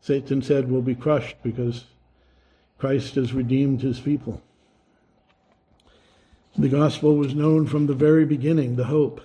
Satan's 0.01 0.47
head 0.47 0.69
will 0.71 0.81
be 0.81 0.95
crushed 0.95 1.37
because 1.43 1.85
Christ 2.77 3.15
has 3.15 3.33
redeemed 3.33 3.81
his 3.81 3.99
people. 3.99 4.41
The 6.57 6.69
gospel 6.69 7.15
was 7.15 7.35
known 7.35 7.67
from 7.67 7.87
the 7.87 7.93
very 7.93 8.25
beginning, 8.25 8.75
the 8.75 8.85
hope. 8.85 9.21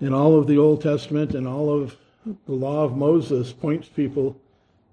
In 0.00 0.14
all 0.14 0.38
of 0.38 0.46
the 0.46 0.58
Old 0.58 0.82
Testament 0.82 1.34
and 1.34 1.46
all 1.46 1.70
of 1.70 1.96
the 2.24 2.52
law 2.52 2.84
of 2.84 2.96
Moses 2.96 3.52
points 3.52 3.88
people 3.88 4.36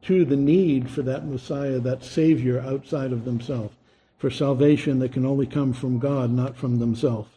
to 0.04 0.26
the 0.26 0.36
need 0.36 0.90
for 0.90 1.02
that 1.04 1.26
Messiah, 1.28 1.80
that 1.80 2.04
Savior 2.04 2.60
outside 2.60 3.12
of 3.12 3.26
themselves, 3.26 3.76
for 4.18 4.30
salvation 4.30 5.00
that 5.00 5.14
can 5.14 5.26
only 5.26 5.46
come 5.46 5.74
from 5.74 6.00
God, 6.00 6.32
not 6.32 6.56
from 6.56 6.80
themselves. 6.80 7.30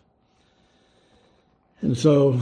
And 1.80 1.96
so 1.96 2.40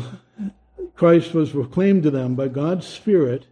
Christ 0.97 1.35
was 1.35 1.51
proclaimed 1.51 2.03
to 2.05 2.11
them 2.11 2.35
by 2.35 2.49
God's 2.49 2.87
Spirit 2.87 3.47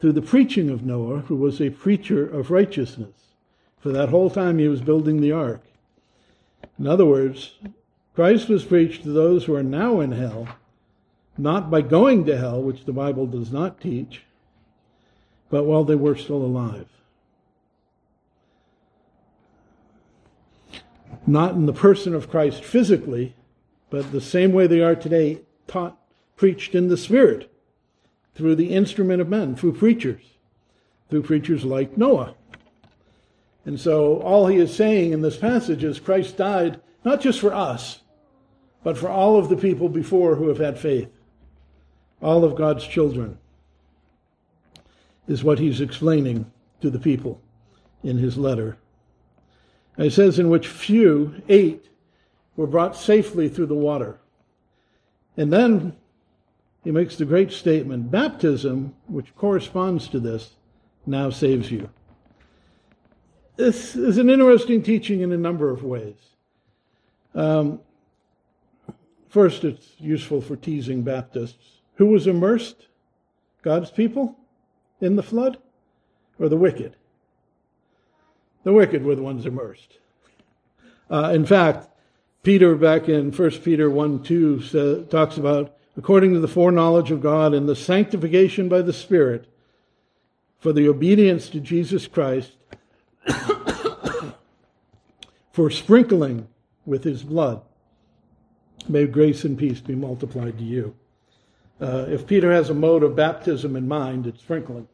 through 0.00 0.12
the 0.12 0.22
preaching 0.22 0.70
of 0.70 0.84
Noah, 0.84 1.20
who 1.20 1.36
was 1.36 1.60
a 1.60 1.70
preacher 1.70 2.26
of 2.26 2.50
righteousness. 2.50 3.34
For 3.78 3.90
that 3.92 4.08
whole 4.08 4.30
time 4.30 4.58
he 4.58 4.68
was 4.68 4.80
building 4.80 5.20
the 5.20 5.32
ark. 5.32 5.62
In 6.78 6.86
other 6.86 7.06
words, 7.06 7.54
Christ 8.14 8.48
was 8.48 8.64
preached 8.64 9.02
to 9.02 9.10
those 9.10 9.44
who 9.44 9.54
are 9.54 9.62
now 9.62 10.00
in 10.00 10.12
hell, 10.12 10.48
not 11.36 11.70
by 11.70 11.80
going 11.80 12.24
to 12.26 12.36
hell, 12.36 12.62
which 12.62 12.84
the 12.84 12.92
Bible 12.92 13.26
does 13.26 13.50
not 13.50 13.80
teach, 13.80 14.22
but 15.50 15.64
while 15.64 15.84
they 15.84 15.94
were 15.94 16.16
still 16.16 16.42
alive. 16.42 16.86
Not 21.26 21.54
in 21.54 21.66
the 21.66 21.72
person 21.72 22.14
of 22.14 22.30
Christ 22.30 22.62
physically, 22.62 23.34
but 23.90 24.12
the 24.12 24.20
same 24.20 24.52
way 24.52 24.66
they 24.66 24.80
are 24.80 24.96
today, 24.96 25.40
taught, 25.66 25.96
preached 26.36 26.74
in 26.74 26.88
the 26.88 26.96
Spirit, 26.96 27.50
through 28.34 28.56
the 28.56 28.72
instrument 28.72 29.20
of 29.20 29.28
men, 29.28 29.54
through 29.54 29.74
preachers, 29.74 30.22
through 31.08 31.22
preachers 31.22 31.64
like 31.64 31.96
Noah. 31.96 32.34
And 33.64 33.80
so 33.80 34.20
all 34.20 34.46
he 34.46 34.58
is 34.58 34.74
saying 34.74 35.12
in 35.12 35.22
this 35.22 35.36
passage 35.36 35.84
is 35.84 36.00
Christ 36.00 36.36
died 36.36 36.80
not 37.04 37.20
just 37.20 37.40
for 37.40 37.54
us, 37.54 38.00
but 38.82 38.98
for 38.98 39.08
all 39.08 39.36
of 39.36 39.48
the 39.48 39.56
people 39.56 39.88
before 39.88 40.36
who 40.36 40.48
have 40.48 40.58
had 40.58 40.78
faith, 40.78 41.10
all 42.20 42.44
of 42.44 42.56
God's 42.56 42.86
children, 42.86 43.38
is 45.26 45.44
what 45.44 45.58
he's 45.58 45.80
explaining 45.80 46.50
to 46.80 46.90
the 46.90 46.98
people 46.98 47.40
in 48.02 48.18
his 48.18 48.36
letter. 48.36 48.76
And 49.96 50.06
it 50.06 50.12
says, 50.12 50.38
in 50.38 50.50
which 50.50 50.68
few, 50.68 51.42
eight, 51.48 51.88
were 52.56 52.66
brought 52.66 52.96
safely 52.96 53.48
through 53.48 53.66
the 53.66 53.74
water. 53.74 54.18
And 55.36 55.52
then 55.52 55.96
he 56.84 56.90
makes 56.90 57.16
the 57.16 57.24
great 57.24 57.50
statement 57.50 58.10
baptism, 58.10 58.94
which 59.06 59.34
corresponds 59.34 60.06
to 60.08 60.20
this, 60.20 60.54
now 61.06 61.30
saves 61.30 61.70
you. 61.70 61.88
This 63.56 63.96
is 63.96 64.18
an 64.18 64.28
interesting 64.28 64.82
teaching 64.82 65.20
in 65.20 65.32
a 65.32 65.38
number 65.38 65.70
of 65.70 65.82
ways. 65.82 66.18
Um, 67.34 67.80
first, 69.28 69.64
it's 69.64 69.92
useful 69.98 70.40
for 70.40 70.56
teasing 70.56 71.02
Baptists. 71.02 71.80
Who 71.96 72.06
was 72.06 72.26
immersed? 72.26 72.88
God's 73.62 73.90
people 73.90 74.36
in 75.00 75.16
the 75.16 75.22
flood 75.22 75.58
or 76.38 76.48
the 76.48 76.56
wicked? 76.56 76.96
The 78.64 78.72
wicked 78.72 79.04
were 79.04 79.14
the 79.14 79.22
ones 79.22 79.46
immersed. 79.46 79.98
Uh, 81.10 81.30
in 81.34 81.46
fact, 81.46 81.88
Peter, 82.42 82.74
back 82.74 83.08
in 83.08 83.30
1 83.30 83.50
Peter 83.62 83.88
1 83.88 84.22
2, 84.22 84.60
says, 84.62 85.08
talks 85.08 85.38
about 85.38 85.76
according 85.96 86.34
to 86.34 86.40
the 86.40 86.48
foreknowledge 86.48 87.10
of 87.10 87.20
God 87.20 87.54
and 87.54 87.68
the 87.68 87.76
sanctification 87.76 88.68
by 88.68 88.82
the 88.82 88.92
Spirit 88.92 89.46
for 90.58 90.72
the 90.72 90.88
obedience 90.88 91.48
to 91.50 91.60
Jesus 91.60 92.06
Christ 92.06 92.52
for 95.52 95.70
sprinkling 95.70 96.48
with 96.86 97.04
his 97.04 97.22
blood. 97.22 97.62
May 98.88 99.06
grace 99.06 99.44
and 99.44 99.58
peace 99.58 99.80
be 99.80 99.94
multiplied 99.94 100.58
to 100.58 100.64
you. 100.64 100.94
Uh, 101.80 102.06
if 102.08 102.26
Peter 102.26 102.52
has 102.52 102.70
a 102.70 102.74
mode 102.74 103.02
of 103.02 103.16
baptism 103.16 103.76
in 103.76 103.88
mind, 103.88 104.26
it's 104.26 104.40
sprinkling. 104.40 104.88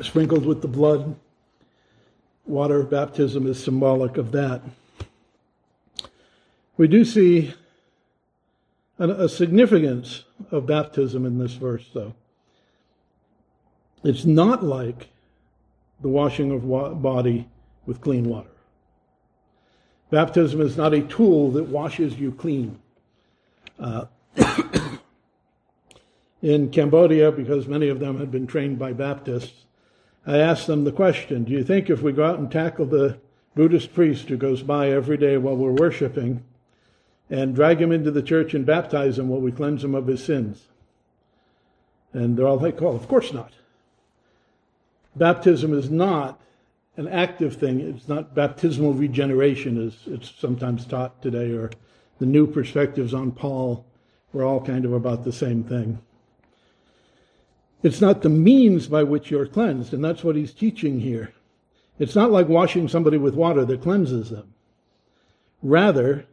Sprinkled 0.00 0.46
with 0.46 0.62
the 0.62 0.68
blood. 0.68 1.16
Water 2.46 2.82
baptism 2.82 3.46
is 3.46 3.62
symbolic 3.62 4.16
of 4.16 4.32
that. 4.32 4.62
We 6.76 6.88
do 6.88 7.04
see 7.04 7.52
a 8.98 9.28
significance 9.28 10.24
of 10.50 10.66
baptism 10.66 11.24
in 11.24 11.38
this 11.38 11.52
verse, 11.52 11.84
though. 11.94 12.14
It's 14.02 14.24
not 14.24 14.64
like 14.64 15.08
the 16.00 16.08
washing 16.08 16.50
of 16.50 17.02
body 17.02 17.48
with 17.86 18.00
clean 18.00 18.24
water. 18.24 18.50
Baptism 20.10 20.60
is 20.60 20.76
not 20.76 20.94
a 20.94 21.02
tool 21.02 21.50
that 21.52 21.64
washes 21.64 22.18
you 22.18 22.32
clean. 22.32 22.78
Uh, 23.78 24.06
in 26.42 26.70
Cambodia, 26.70 27.30
because 27.30 27.66
many 27.66 27.88
of 27.88 28.00
them 28.00 28.18
had 28.18 28.30
been 28.30 28.46
trained 28.46 28.78
by 28.78 28.92
Baptists, 28.92 29.64
I 30.26 30.38
asked 30.38 30.66
them 30.66 30.84
the 30.84 30.92
question 30.92 31.44
Do 31.44 31.52
you 31.52 31.62
think 31.62 31.90
if 31.90 32.02
we 32.02 32.12
go 32.12 32.24
out 32.24 32.38
and 32.38 32.50
tackle 32.50 32.86
the 32.86 33.18
Buddhist 33.54 33.94
priest 33.94 34.28
who 34.28 34.36
goes 34.36 34.62
by 34.62 34.90
every 34.90 35.16
day 35.16 35.36
while 35.36 35.56
we're 35.56 35.72
worshiping 35.72 36.44
and 37.30 37.54
drag 37.54 37.80
him 37.80 37.92
into 37.92 38.10
the 38.10 38.22
church 38.22 38.54
and 38.54 38.64
baptize 38.64 39.18
him, 39.18 39.28
will 39.28 39.40
we 39.40 39.52
cleanse 39.52 39.84
him 39.84 39.94
of 39.94 40.06
his 40.06 40.24
sins? 40.24 40.68
And 42.12 42.36
they're 42.36 42.46
all 42.46 42.58
like, 42.58 42.80
Well, 42.80 42.94
of 42.96 43.08
course 43.08 43.32
not 43.32 43.52
baptism 45.18 45.76
is 45.76 45.90
not 45.90 46.40
an 46.96 47.08
active 47.08 47.56
thing. 47.56 47.80
It's 47.80 48.08
not 48.08 48.34
baptismal 48.34 48.94
regeneration, 48.94 49.86
as 49.86 49.96
it's 50.06 50.32
sometimes 50.38 50.86
taught 50.86 51.20
today, 51.20 51.50
or 51.50 51.70
the 52.18 52.26
new 52.26 52.46
perspectives 52.46 53.12
on 53.12 53.32
Paul 53.32 53.84
were 54.32 54.44
all 54.44 54.60
kind 54.60 54.84
of 54.84 54.92
about 54.92 55.24
the 55.24 55.32
same 55.32 55.64
thing. 55.64 55.98
It's 57.82 58.00
not 58.00 58.22
the 58.22 58.28
means 58.28 58.88
by 58.88 59.04
which 59.04 59.30
you're 59.30 59.46
cleansed, 59.46 59.94
and 59.94 60.04
that's 60.04 60.24
what 60.24 60.36
he's 60.36 60.52
teaching 60.52 61.00
here. 61.00 61.32
It's 61.98 62.16
not 62.16 62.30
like 62.30 62.48
washing 62.48 62.88
somebody 62.88 63.18
with 63.18 63.34
water 63.34 63.64
that 63.64 63.82
cleanses 63.82 64.30
them. 64.30 64.54
Rather, 65.62 66.26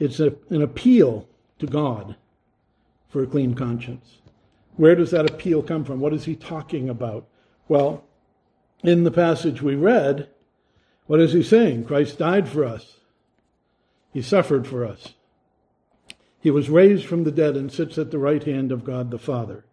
it's 0.00 0.18
a, 0.18 0.34
an 0.48 0.62
appeal 0.62 1.28
to 1.60 1.66
God 1.66 2.16
for 3.08 3.22
a 3.22 3.26
clean 3.26 3.54
conscience. 3.54 4.16
Where 4.76 4.96
does 4.96 5.10
that 5.10 5.30
appeal 5.30 5.62
come 5.62 5.84
from? 5.84 6.00
What 6.00 6.14
is 6.14 6.24
he 6.24 6.34
talking 6.34 6.88
about? 6.88 7.26
Well, 7.68 8.02
in 8.82 9.04
the 9.04 9.10
passage 9.10 9.62
we 9.62 9.74
read, 9.74 10.28
what 11.06 11.20
is 11.20 11.32
he 11.32 11.42
saying? 11.42 11.84
Christ 11.84 12.18
died 12.18 12.48
for 12.48 12.64
us. 12.64 12.96
He 14.12 14.22
suffered 14.22 14.66
for 14.66 14.84
us. 14.84 15.14
He 16.40 16.50
was 16.50 16.70
raised 16.70 17.04
from 17.04 17.24
the 17.24 17.30
dead 17.30 17.56
and 17.56 17.70
sits 17.70 17.98
at 17.98 18.10
the 18.10 18.18
right 18.18 18.42
hand 18.42 18.72
of 18.72 18.84
God 18.84 19.10
the 19.10 19.18
Father. 19.18 19.64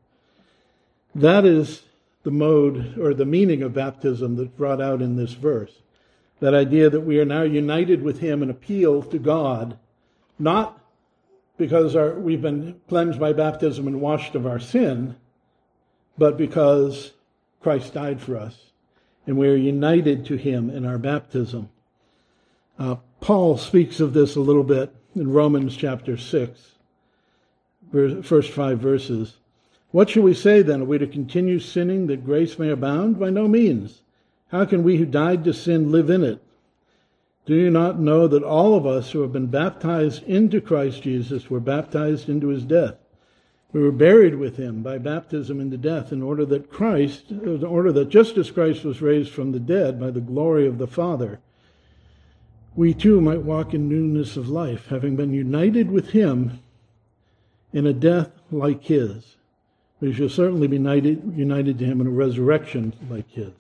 That 1.16 1.46
is 1.46 1.84
the 2.24 2.32
mode 2.32 2.98
or 3.00 3.14
the 3.14 3.26
meaning 3.26 3.64
of 3.64 3.74
baptism 3.74 4.36
that's 4.36 4.50
brought 4.50 4.82
out 4.82 5.02
in 5.02 5.16
this 5.16 5.34
verse. 5.34 5.82
That 6.42 6.54
idea 6.54 6.90
that 6.90 7.02
we 7.02 7.20
are 7.20 7.26
now 7.26 7.44
united 7.44 8.04
with 8.04 8.20
Him 8.20 8.42
and 8.42 8.52
appeal 8.52 9.02
to 9.04 9.18
God, 9.18 9.78
not 10.40 10.80
because 11.58 11.96
our, 11.96 12.14
we've 12.14 12.42
been 12.42 12.80
cleansed 12.88 13.20
by 13.20 13.34
baptism 13.34 13.88
and 13.88 14.02
washed 14.02 14.36
of 14.36 14.46
our 14.46 14.60
sin, 14.60 15.16
but 16.18 16.38
because 16.38 17.14
Christ 17.62 17.94
died 17.94 18.22
for 18.22 18.38
us, 18.38 18.72
and 19.26 19.38
we 19.38 19.48
are 19.48 19.56
united 19.56 20.26
to 20.28 20.36
him 20.36 20.70
in 20.70 20.86
our 20.86 20.98
baptism. 20.98 21.70
Uh, 22.78 22.98
Paul 23.20 23.58
speaks 23.58 24.00
of 24.00 24.14
this 24.14 24.36
a 24.36 24.42
little 24.42 24.64
bit 24.64 24.94
in 25.16 25.34
Romans 25.34 25.76
chapter 25.76 26.16
6, 26.16 26.76
verse, 27.92 28.26
first 28.26 28.52
five 28.52 28.80
verses. 28.80 29.38
What 29.92 30.10
shall 30.10 30.24
we 30.24 30.34
say 30.34 30.62
then? 30.62 30.82
Are 30.82 30.86
we 30.86 30.98
to 31.00 31.08
continue 31.08 31.60
sinning 31.60 32.08
that 32.08 32.26
grace 32.26 32.60
may 32.60 32.70
abound? 32.70 33.20
By 33.20 33.32
no 33.32 33.48
means. 33.48 34.02
How 34.50 34.66
can 34.66 34.84
we 34.84 34.98
who 34.98 35.06
died 35.06 35.44
to 35.46 35.54
sin 35.54 35.92
live 35.92 36.10
in 36.10 36.24
it? 36.24 36.44
Do 37.48 37.56
you 37.56 37.72
not 37.72 37.98
know 37.98 38.28
that 38.28 38.44
all 38.44 38.76
of 38.76 38.86
us 38.86 39.12
who 39.12 39.22
have 39.22 39.32
been 39.32 39.48
baptized 39.48 40.22
into 40.24 40.60
Christ 40.60 41.02
Jesus 41.02 41.50
were 41.50 41.62
baptized 41.62 42.28
into 42.28 42.50
his 42.50 42.66
death? 42.66 42.96
We 43.72 43.82
were 43.82 43.94
buried 43.94 44.36
with 44.36 44.58
him 44.58 44.84
by 44.84 44.98
baptism 44.98 45.62
into 45.62 45.78
death 45.78 46.12
in 46.12 46.22
order 46.22 46.46
that 46.46 46.70
Christ, 46.70 47.32
in 47.32 47.64
order 47.64 47.94
that 47.94 48.10
just 48.10 48.38
as 48.38 48.52
Christ 48.52 48.84
was 48.84 49.02
raised 49.02 49.32
from 49.32 49.54
the 49.54 49.62
dead 49.62 49.98
by 49.98 50.12
the 50.12 50.20
glory 50.20 50.68
of 50.68 50.78
the 50.78 50.88
Father, 50.88 51.40
we 52.76 52.94
too 52.94 53.22
might 53.22 53.44
walk 53.44 53.74
in 53.74 53.88
newness 53.88 54.36
of 54.36 54.50
life, 54.50 54.88
having 54.88 55.16
been 55.16 55.34
united 55.34 55.90
with 55.90 56.10
him 56.10 56.60
in 57.72 57.88
a 57.88 57.94
death 57.94 58.32
like 58.52 58.84
his. 58.84 59.38
We 60.02 60.12
shall 60.12 60.30
certainly 60.30 60.68
be 60.68 60.76
united, 60.76 61.34
united 61.38 61.80
to 61.80 61.86
him 61.86 62.02
in 62.02 62.08
a 62.08 62.12
resurrection 62.12 62.94
like 63.10 63.32
his. 63.32 63.54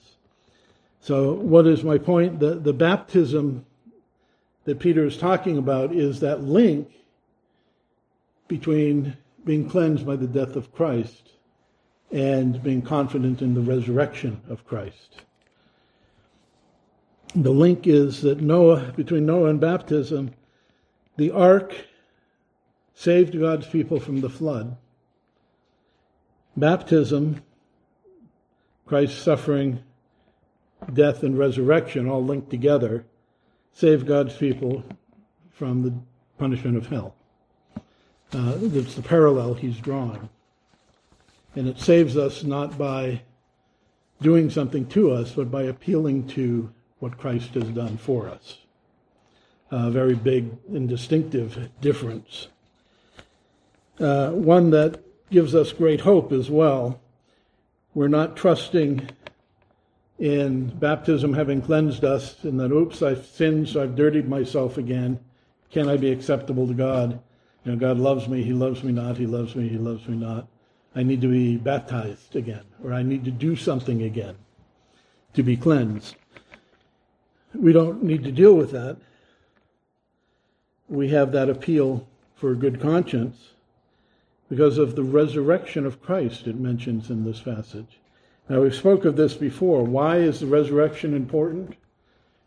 So, 0.99 1.33
what 1.33 1.65
is 1.65 1.85
my 1.85 1.97
point? 1.97 2.39
The, 2.39 2.55
the 2.55 2.73
baptism 2.73 3.65
that 4.67 4.79
Peter 4.79 5.05
is 5.05 5.17
talking 5.17 5.57
about 5.57 5.93
is 5.93 6.19
that 6.19 6.43
link 6.43 6.91
between 8.49 9.15
being 9.45 9.69
cleansed 9.69 10.05
by 10.05 10.17
the 10.17 10.27
death 10.27 10.57
of 10.57 10.73
Christ 10.73 11.29
and 12.11 12.61
being 12.61 12.81
confident 12.81 13.41
in 13.41 13.53
the 13.53 13.61
resurrection 13.61 14.41
of 14.49 14.67
Christ. 14.67 15.21
The 17.33 17.51
link 17.51 17.87
is 17.87 18.21
that 18.23 18.41
Noah, 18.41 18.91
between 18.97 19.25
Noah 19.25 19.51
and 19.51 19.61
baptism, 19.61 20.31
the 21.15 21.31
ark 21.31 21.73
saved 22.93 23.39
God's 23.39 23.67
people 23.67 24.01
from 24.01 24.19
the 24.19 24.29
flood. 24.29 24.75
Baptism, 26.57 27.41
Christ's 28.85 29.21
suffering, 29.21 29.81
death, 30.91 31.23
and 31.23 31.37
resurrection, 31.37 32.09
all 32.09 32.25
linked 32.25 32.49
together, 32.49 33.05
saved 33.77 34.07
God's 34.07 34.35
people 34.35 34.83
from 35.51 35.83
the 35.83 35.93
punishment 36.39 36.77
of 36.77 36.87
hell. 36.87 37.13
Uh, 38.33 38.57
it's 38.59 38.95
the 38.95 39.03
parallel 39.03 39.53
he's 39.53 39.77
drawing. 39.77 40.29
And 41.55 41.67
it 41.67 41.77
saves 41.79 42.17
us 42.17 42.43
not 42.43 42.75
by 42.75 43.21
doing 44.19 44.49
something 44.49 44.87
to 44.87 45.11
us, 45.11 45.33
but 45.33 45.51
by 45.51 45.61
appealing 45.61 46.27
to 46.29 46.73
what 46.97 47.19
Christ 47.19 47.53
has 47.53 47.65
done 47.65 47.97
for 47.97 48.27
us. 48.27 48.57
A 49.69 49.91
very 49.91 50.15
big 50.15 50.57
and 50.69 50.89
distinctive 50.89 51.69
difference. 51.79 52.47
Uh, 53.99 54.31
one 54.31 54.71
that 54.71 55.03
gives 55.29 55.53
us 55.53 55.71
great 55.71 56.01
hope 56.01 56.31
as 56.31 56.49
well. 56.49 56.99
We're 57.93 58.07
not 58.07 58.35
trusting 58.35 59.09
in 60.19 60.67
baptism 60.79 61.33
having 61.33 61.61
cleansed 61.61 62.03
us, 62.03 62.43
and 62.43 62.59
that, 62.59 62.71
oops, 62.71 63.01
I've 63.01 63.25
sinned, 63.25 63.69
so 63.69 63.83
I've 63.83 63.95
dirtied 63.95 64.27
myself 64.27 64.77
again. 64.77 65.19
Can 65.71 65.87
I 65.87 65.97
be 65.97 66.11
acceptable 66.11 66.67
to 66.67 66.73
God? 66.73 67.19
You 67.63 67.71
know, 67.71 67.77
God 67.77 67.97
loves 67.97 68.27
me, 68.27 68.43
He 68.43 68.53
loves 68.53 68.83
me 68.83 68.91
not, 68.91 69.17
He 69.17 69.27
loves 69.27 69.55
me, 69.55 69.67
He 69.67 69.77
loves 69.77 70.07
me 70.07 70.17
not. 70.17 70.47
I 70.95 71.03
need 71.03 71.21
to 71.21 71.27
be 71.27 71.57
baptized 71.57 72.35
again, 72.35 72.63
or 72.83 72.93
I 72.93 73.03
need 73.03 73.25
to 73.25 73.31
do 73.31 73.55
something 73.55 74.01
again 74.01 74.35
to 75.33 75.43
be 75.43 75.55
cleansed. 75.55 76.15
We 77.53 77.73
don't 77.73 78.01
need 78.03 78.23
to 78.23 78.31
deal 78.31 78.53
with 78.53 78.71
that. 78.71 78.97
We 80.89 81.09
have 81.09 81.31
that 81.33 81.49
appeal 81.49 82.07
for 82.35 82.51
a 82.51 82.55
good 82.55 82.79
conscience 82.79 83.49
because 84.49 84.77
of 84.77 84.95
the 84.95 85.03
resurrection 85.03 85.85
of 85.85 86.01
Christ, 86.01 86.47
it 86.47 86.55
mentions 86.55 87.09
in 87.09 87.25
this 87.25 87.41
passage. 87.41 87.99
Now, 88.49 88.61
we've 88.61 88.73
spoke 88.73 89.03
of 89.03 89.17
this 89.17 89.33
before. 89.33 89.83
Why 89.83 90.17
is 90.17 90.39
the 90.39 90.45
resurrection 90.45 91.13
important? 91.13 91.75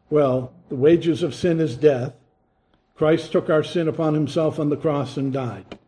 Well, 0.08 0.52
the 0.68 0.76
wages 0.76 1.22
of 1.22 1.34
sin 1.34 1.60
is 1.60 1.76
death. 1.76 2.14
Christ 2.96 3.32
took 3.32 3.50
our 3.50 3.62
sin 3.62 3.86
upon 3.86 4.14
himself 4.14 4.58
on 4.58 4.70
the 4.70 4.76
cross 4.76 5.16
and 5.16 5.32
died. 5.32 5.78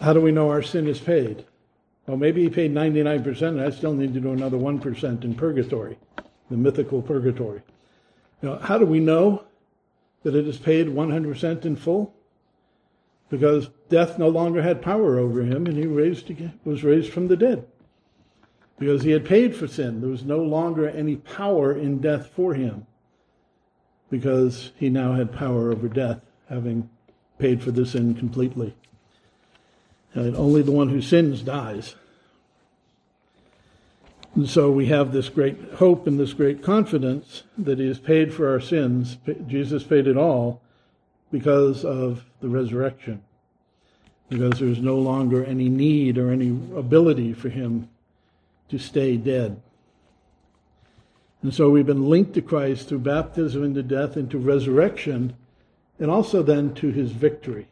How 0.00 0.12
do 0.12 0.20
we 0.20 0.32
know 0.32 0.48
our 0.48 0.62
sin 0.62 0.86
is 0.86 1.00
paid? 1.00 1.44
Well, 2.06 2.16
maybe 2.16 2.42
he 2.42 2.48
paid 2.48 2.72
99%, 2.72 3.42
and 3.42 3.60
I 3.60 3.70
still 3.70 3.92
need 3.92 4.14
to 4.14 4.20
do 4.20 4.32
another 4.32 4.56
1% 4.56 5.24
in 5.24 5.34
purgatory, 5.34 5.98
the 6.50 6.56
mythical 6.56 7.02
purgatory. 7.02 7.60
Now, 8.40 8.58
how 8.58 8.78
do 8.78 8.86
we 8.86 9.00
know 9.00 9.44
that 10.22 10.34
it 10.34 10.46
is 10.46 10.56
paid 10.56 10.86
100% 10.86 11.64
in 11.66 11.76
full? 11.76 12.14
Because 13.28 13.68
death 13.90 14.18
no 14.18 14.28
longer 14.28 14.62
had 14.62 14.80
power 14.80 15.18
over 15.18 15.42
him, 15.42 15.66
and 15.66 15.76
he 15.76 15.86
raised 15.86 16.32
was 16.64 16.82
raised 16.82 17.12
from 17.12 17.28
the 17.28 17.36
dead. 17.36 17.66
Because 18.78 19.02
he 19.02 19.10
had 19.10 19.24
paid 19.24 19.56
for 19.56 19.66
sin, 19.66 20.00
there 20.00 20.10
was 20.10 20.24
no 20.24 20.38
longer 20.38 20.88
any 20.88 21.16
power 21.16 21.76
in 21.76 21.98
death 21.98 22.28
for 22.28 22.54
him, 22.54 22.86
because 24.10 24.72
he 24.76 24.88
now 24.88 25.14
had 25.14 25.32
power 25.32 25.72
over 25.72 25.88
death, 25.88 26.20
having 26.48 26.88
paid 27.38 27.62
for 27.62 27.70
the 27.70 27.86
sin 27.86 28.14
completely. 28.14 28.74
And 30.14 30.36
only 30.36 30.62
the 30.62 30.72
one 30.72 30.88
who 30.88 31.02
sins 31.02 31.42
dies. 31.42 31.94
And 34.34 34.48
so 34.48 34.70
we 34.70 34.86
have 34.86 35.12
this 35.12 35.28
great 35.28 35.58
hope 35.74 36.06
and 36.06 36.18
this 36.18 36.32
great 36.32 36.62
confidence 36.62 37.42
that 37.56 37.78
He 37.78 37.88
has 37.88 37.98
paid 37.98 38.32
for 38.32 38.48
our 38.48 38.60
sins. 38.60 39.18
Jesus 39.46 39.82
paid 39.82 40.06
it 40.06 40.16
all 40.16 40.60
because 41.32 41.84
of 41.84 42.24
the 42.40 42.48
resurrection. 42.48 43.22
Because 44.28 44.60
there's 44.60 44.80
no 44.80 44.96
longer 44.96 45.44
any 45.44 45.68
need 45.68 46.18
or 46.18 46.30
any 46.30 46.50
ability 46.76 47.32
for 47.32 47.48
Him 47.48 47.88
to 48.68 48.78
stay 48.78 49.16
dead. 49.16 49.60
And 51.42 51.54
so 51.54 51.70
we've 51.70 51.86
been 51.86 52.08
linked 52.08 52.34
to 52.34 52.42
Christ 52.42 52.88
through 52.88 53.00
baptism 53.00 53.62
into 53.64 53.82
death, 53.82 54.16
into 54.16 54.38
resurrection, 54.38 55.36
and 55.98 56.10
also 56.10 56.42
then 56.42 56.74
to 56.74 56.90
His 56.90 57.12
victory. 57.12 57.68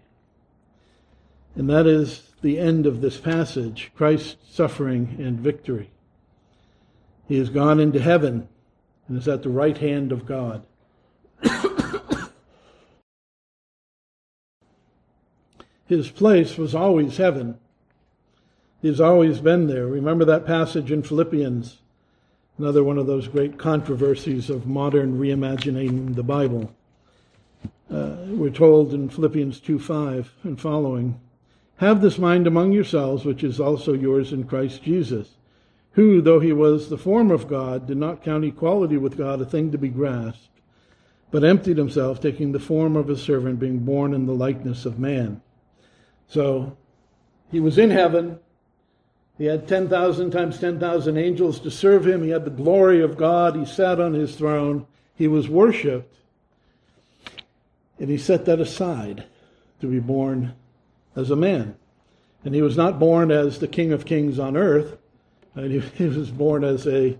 And 1.56 1.68
that 1.70 1.86
is 1.86 2.34
the 2.42 2.58
end 2.58 2.86
of 2.86 3.00
this 3.00 3.18
passage 3.18 3.90
Christ's 3.96 4.36
suffering 4.54 5.16
and 5.18 5.40
victory. 5.40 5.90
He 7.26 7.38
has 7.38 7.48
gone 7.48 7.80
into 7.80 8.00
heaven 8.00 8.48
and 9.08 9.18
is 9.18 9.26
at 9.26 9.42
the 9.42 9.48
right 9.48 9.78
hand 9.78 10.12
of 10.12 10.26
God. 10.26 10.64
His 15.86 16.10
place 16.10 16.56
was 16.56 16.74
always 16.74 17.16
heaven. 17.16 17.58
He's 18.82 19.00
always 19.00 19.40
been 19.40 19.66
there. 19.66 19.86
Remember 19.86 20.24
that 20.26 20.46
passage 20.46 20.92
in 20.92 21.02
Philippians, 21.02 21.78
another 22.58 22.84
one 22.84 22.98
of 22.98 23.06
those 23.06 23.28
great 23.28 23.58
controversies 23.58 24.50
of 24.50 24.66
modern 24.66 25.18
reimagining 25.18 26.14
the 26.14 26.22
Bible. 26.22 26.74
Uh, 27.90 28.16
we're 28.26 28.50
told 28.50 28.92
in 28.92 29.08
Philippians 29.08 29.60
2 29.60 29.78
5 29.78 30.32
and 30.42 30.60
following 30.60 31.20
have 31.76 32.00
this 32.00 32.18
mind 32.18 32.46
among 32.46 32.72
yourselves, 32.72 33.24
which 33.24 33.44
is 33.44 33.60
also 33.60 33.92
yours 33.92 34.32
in 34.32 34.44
Christ 34.44 34.82
Jesus, 34.82 35.28
who, 35.92 36.22
though 36.22 36.40
he 36.40 36.52
was 36.52 36.88
the 36.88 36.98
form 36.98 37.30
of 37.30 37.48
God, 37.48 37.86
did 37.86 37.98
not 37.98 38.22
count 38.22 38.44
equality 38.44 38.96
with 38.96 39.18
God 39.18 39.40
a 39.40 39.44
thing 39.44 39.70
to 39.72 39.78
be 39.78 39.88
grasped, 39.88 40.48
but 41.30 41.44
emptied 41.44 41.76
himself, 41.76 42.18
taking 42.20 42.52
the 42.52 42.58
form 42.58 42.96
of 42.96 43.10
a 43.10 43.16
servant, 43.16 43.58
being 43.58 43.80
born 43.80 44.14
in 44.14 44.24
the 44.24 44.32
likeness 44.32 44.86
of 44.86 44.98
man. 44.98 45.42
So 46.28 46.76
he 47.50 47.60
was 47.60 47.76
in 47.76 47.90
heaven. 47.90 48.38
He 49.38 49.44
had 49.44 49.68
10,000 49.68 50.30
times 50.30 50.58
10,000 50.58 51.16
angels 51.16 51.60
to 51.60 51.70
serve 51.70 52.06
him. 52.06 52.22
He 52.22 52.30
had 52.30 52.44
the 52.44 52.50
glory 52.50 53.02
of 53.02 53.18
God. 53.18 53.54
He 53.54 53.66
sat 53.66 54.00
on 54.00 54.14
his 54.14 54.34
throne. 54.34 54.86
He 55.14 55.28
was 55.28 55.48
worshiped. 55.48 56.14
And 57.98 58.08
he 58.08 58.18
set 58.18 58.46
that 58.46 58.60
aside 58.60 59.24
to 59.80 59.86
be 59.86 60.00
born 60.00 60.54
as 61.14 61.30
a 61.30 61.36
man. 61.36 61.76
And 62.44 62.54
he 62.54 62.62
was 62.62 62.76
not 62.76 62.98
born 62.98 63.30
as 63.30 63.58
the 63.58 63.68
King 63.68 63.92
of 63.92 64.06
Kings 64.06 64.38
on 64.38 64.56
earth. 64.56 64.96
He, 65.54 65.80
he 65.96 66.06
was 66.06 66.30
born 66.30 66.64
as 66.64 66.86
a 66.86 67.18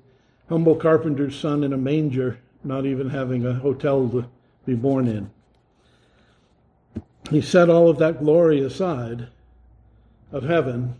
humble 0.49 0.77
carpenter's 0.77 1.39
son 1.39 1.65
in 1.65 1.73
a 1.73 1.79
manger, 1.79 2.39
not 2.65 2.87
even 2.87 3.11
having 3.11 3.45
a 3.45 3.55
hotel 3.55 4.09
to 4.09 4.27
be 4.65 4.75
born 4.75 5.07
in. 5.07 5.31
He 7.31 7.41
set 7.41 7.69
all 7.69 7.89
of 7.89 7.99
that 7.99 8.21
glory 8.21 8.61
aside 8.61 9.29
of 10.31 10.45
heaven 10.45 10.95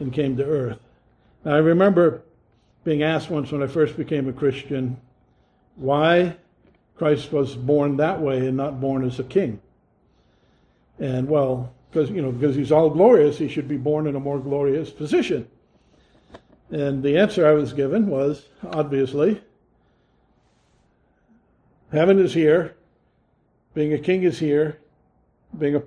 and 0.00 0.12
came 0.12 0.36
to 0.36 0.44
earth. 0.44 0.78
Now, 1.44 1.54
I 1.54 1.58
remember 1.58 2.22
being 2.84 3.02
asked 3.02 3.30
once 3.30 3.52
when 3.52 3.62
I 3.62 3.66
first 3.66 3.96
became 3.96 4.28
a 4.28 4.32
Christian 4.32 5.00
why 5.76 6.36
Christ 6.96 7.32
was 7.32 7.54
born 7.54 7.96
that 7.98 8.20
way 8.20 8.46
and 8.46 8.56
not 8.56 8.80
born 8.80 9.04
as 9.04 9.18
a 9.18 9.24
king. 9.24 9.60
And 10.98 11.28
well, 11.28 11.72
because 11.90 12.10
you 12.10 12.20
know 12.20 12.32
because 12.32 12.56
he's 12.56 12.72
all 12.72 12.90
glorious, 12.90 13.38
he 13.38 13.48
should 13.48 13.68
be 13.68 13.76
born 13.76 14.06
in 14.06 14.16
a 14.16 14.20
more 14.20 14.38
glorious 14.38 14.90
position. 14.90 15.48
And 16.70 17.02
the 17.02 17.16
answer 17.16 17.46
I 17.46 17.52
was 17.52 17.72
given 17.72 18.08
was 18.08 18.46
obviously, 18.64 19.40
heaven 21.92 22.18
is 22.18 22.34
here, 22.34 22.74
being 23.74 23.92
a 23.92 23.98
king 23.98 24.24
is 24.24 24.38
here, 24.38 24.78
being 25.56 25.76
a 25.76 25.82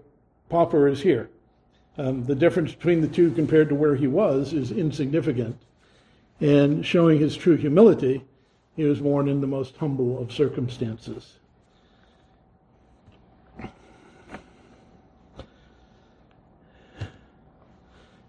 pauper 0.49 0.87
is 0.87 1.01
here. 1.01 1.29
Um, 1.97 2.23
the 2.23 2.35
difference 2.35 2.73
between 2.73 3.01
the 3.01 3.07
two 3.07 3.31
compared 3.31 3.69
to 3.69 3.75
where 3.75 3.95
he 3.95 4.07
was 4.07 4.53
is 4.53 4.71
insignificant. 4.71 5.57
And 6.39 6.85
showing 6.85 7.19
his 7.19 7.35
true 7.35 7.57
humility, 7.57 8.25
he 8.75 8.83
was 8.85 8.99
born 8.99 9.27
in 9.27 9.41
the 9.41 9.47
most 9.47 9.77
humble 9.77 10.19
of 10.21 10.31
circumstances. 10.31 11.35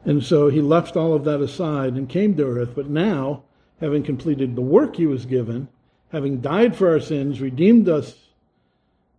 And 0.05 0.23
so 0.23 0.49
he 0.49 0.61
left 0.61 0.97
all 0.97 1.15
of 1.15 1.25
that 1.25 1.41
aside 1.41 1.95
and 1.95 2.09
came 2.09 2.37
to 2.37 2.45
earth. 2.45 2.73
But 2.75 2.91
now, 2.91 3.45
having 3.81 4.03
completed 4.03 4.57
the 4.57 4.63
work 4.63 4.97
he 4.97 5.07
was 5.07 5.27
given, 5.27 5.69
having 6.11 6.41
died 6.41 6.75
for 6.75 6.91
our 6.91 7.01
sins, 7.01 7.41
redeemed 7.41 7.89
us 7.89 8.17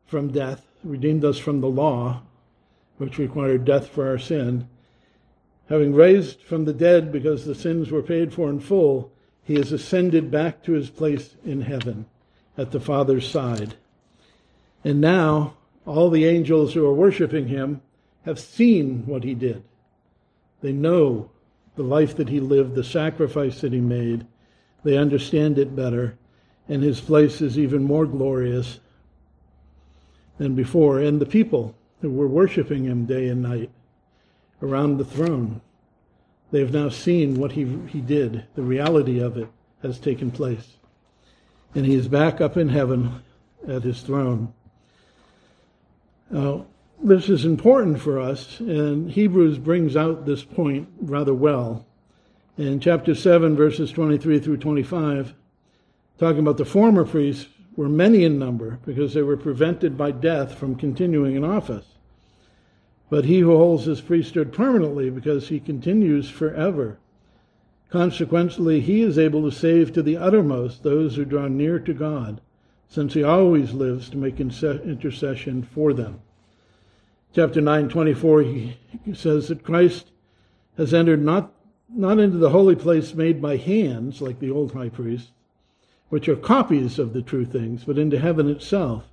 from 0.06 0.28
death, 0.28 0.66
redeemed 0.84 1.24
us 1.24 1.38
from 1.38 1.62
the 1.62 1.70
law, 1.70 2.22
which 2.98 3.18
required 3.18 3.66
death 3.66 3.88
for 3.88 4.08
our 4.08 4.18
sin, 4.18 4.68
having 5.70 5.94
raised 5.94 6.42
from 6.42 6.66
the 6.66 6.74
dead 6.74 7.12
because 7.12 7.46
the 7.46 7.56
sins 7.56 7.90
were 7.90 8.04
paid 8.04 8.34
for 8.34 8.50
in 8.50 8.60
full, 8.60 9.12
he 9.44 9.56
has 9.56 9.72
ascended 9.72 10.32
back 10.32 10.64
to 10.64 10.74
his 10.74 10.90
place 10.90 11.36
in 11.44 11.62
heaven 11.62 12.06
at 12.58 12.72
the 12.72 12.80
Father's 12.80 13.30
side. 13.30 13.76
And 14.84 15.02
now, 15.02 15.56
all 15.86 16.10
the 16.10 16.26
angels 16.26 16.74
who 16.74 16.86
are 16.86 16.94
worshiping 16.94 17.48
him 17.48 17.82
have 18.26 18.40
seen 18.40 19.06
what 19.06 19.24
he 19.24 19.34
did. 19.34 19.64
They 20.62 20.72
know 20.72 21.30
the 21.76 21.84
life 21.84 22.16
that 22.18 22.30
he 22.30 22.40
lived, 22.40 22.76
the 22.76 22.84
sacrifice 22.84 23.62
that 23.62 23.74
he 23.74 23.82
made. 23.82 24.26
They 24.84 24.98
understand 24.98 25.58
it 25.58 25.76
better, 25.76 26.18
and 26.70 26.84
his 26.84 27.02
place 27.02 27.42
is 27.42 27.58
even 27.58 27.84
more 27.84 28.06
glorious 28.06 28.80
than 30.38 30.56
before. 30.56 31.00
And 31.00 31.20
the 31.20 31.26
people 31.26 31.76
who 32.04 32.12
were 32.12 32.28
worshiping 32.28 32.84
him 32.84 33.06
day 33.06 33.30
and 33.30 33.42
night 33.42 33.72
around 34.62 34.98
the 34.98 35.06
throne, 35.06 35.62
they 36.52 36.60
have 36.60 36.74
now 36.74 36.90
seen 36.90 37.40
what 37.40 37.54
he, 37.54 37.80
he 37.88 38.02
did. 38.02 38.44
The 38.56 38.62
reality 38.62 39.20
of 39.20 39.38
it 39.38 39.48
has 39.82 40.00
taken 40.00 40.30
place. 40.30 40.74
And 41.74 41.86
he 41.86 41.96
is 41.96 42.10
back 42.10 42.42
up 42.42 42.58
in 42.58 42.68
heaven 42.68 43.24
at 43.66 43.84
his 43.84 44.02
throne. 44.02 44.54
Now, 46.30 46.66
this 47.02 47.30
is 47.30 47.46
important 47.46 48.02
for 48.02 48.20
us, 48.20 48.60
and 48.60 49.10
Hebrews 49.10 49.58
brings 49.58 49.96
out 49.96 50.26
this 50.26 50.44
point 50.44 50.90
rather 51.00 51.34
well. 51.34 51.86
In 52.58 52.82
chapter 52.82 53.16
7, 53.16 53.56
verses 53.56 53.94
23 53.94 54.40
through 54.40 54.58
25, 54.58 55.34
talking 56.20 56.40
about 56.40 56.58
the 56.58 56.66
former 56.66 57.06
priests 57.06 57.48
were 57.76 57.90
many 57.90 58.24
in 58.24 58.38
number 58.38 58.80
because 58.86 59.14
they 59.14 59.22
were 59.22 59.38
prevented 59.38 59.98
by 59.98 60.12
death 60.12 60.56
from 60.56 60.76
continuing 60.76 61.36
in 61.36 61.44
office. 61.44 61.86
But 63.10 63.26
he 63.26 63.40
who 63.40 63.56
holds 63.56 63.86
his 63.86 64.02
priesthood 64.02 64.54
permanently 64.54 65.10
because 65.10 65.48
he 65.48 65.60
continues 65.60 66.30
forever. 66.30 66.98
Consequently, 67.90 68.80
he 68.80 69.02
is 69.02 69.20
able 69.20 69.44
to 69.44 69.56
save 69.56 69.94
to 69.94 70.02
the 70.02 70.18
uttermost 70.18 70.82
those 70.82 71.16
who 71.16 71.26
draw 71.26 71.48
near 71.48 71.80
to 71.80 71.94
God, 71.94 72.42
since 72.88 73.14
he 73.14 73.24
always 73.24 73.74
lives 73.74 74.10
to 74.10 74.18
make 74.18 74.40
intercession 74.40 75.64
for 75.64 75.94
them. 75.94 76.22
Chapter 77.36 77.62
9, 77.62 77.90
24, 77.90 78.42
he 78.42 78.78
says 79.14 79.48
that 79.48 79.64
Christ 79.64 80.12
has 80.78 80.94
entered 80.94 81.24
not, 81.24 81.54
not 81.90 82.20
into 82.20 82.38
the 82.38 82.50
holy 82.50 82.76
place 82.76 83.14
made 83.14 83.42
by 83.42 83.58
hands, 83.58 84.22
like 84.22 84.40
the 84.40 84.52
old 84.52 84.74
high 84.74 84.90
priest, 84.90 85.32
which 86.14 86.30
are 86.30 86.36
copies 86.36 87.00
of 87.00 87.12
the 87.12 87.24
true 87.24 87.44
things, 87.44 87.86
but 87.86 87.98
into 87.98 88.20
heaven 88.20 88.48
itself 88.48 89.06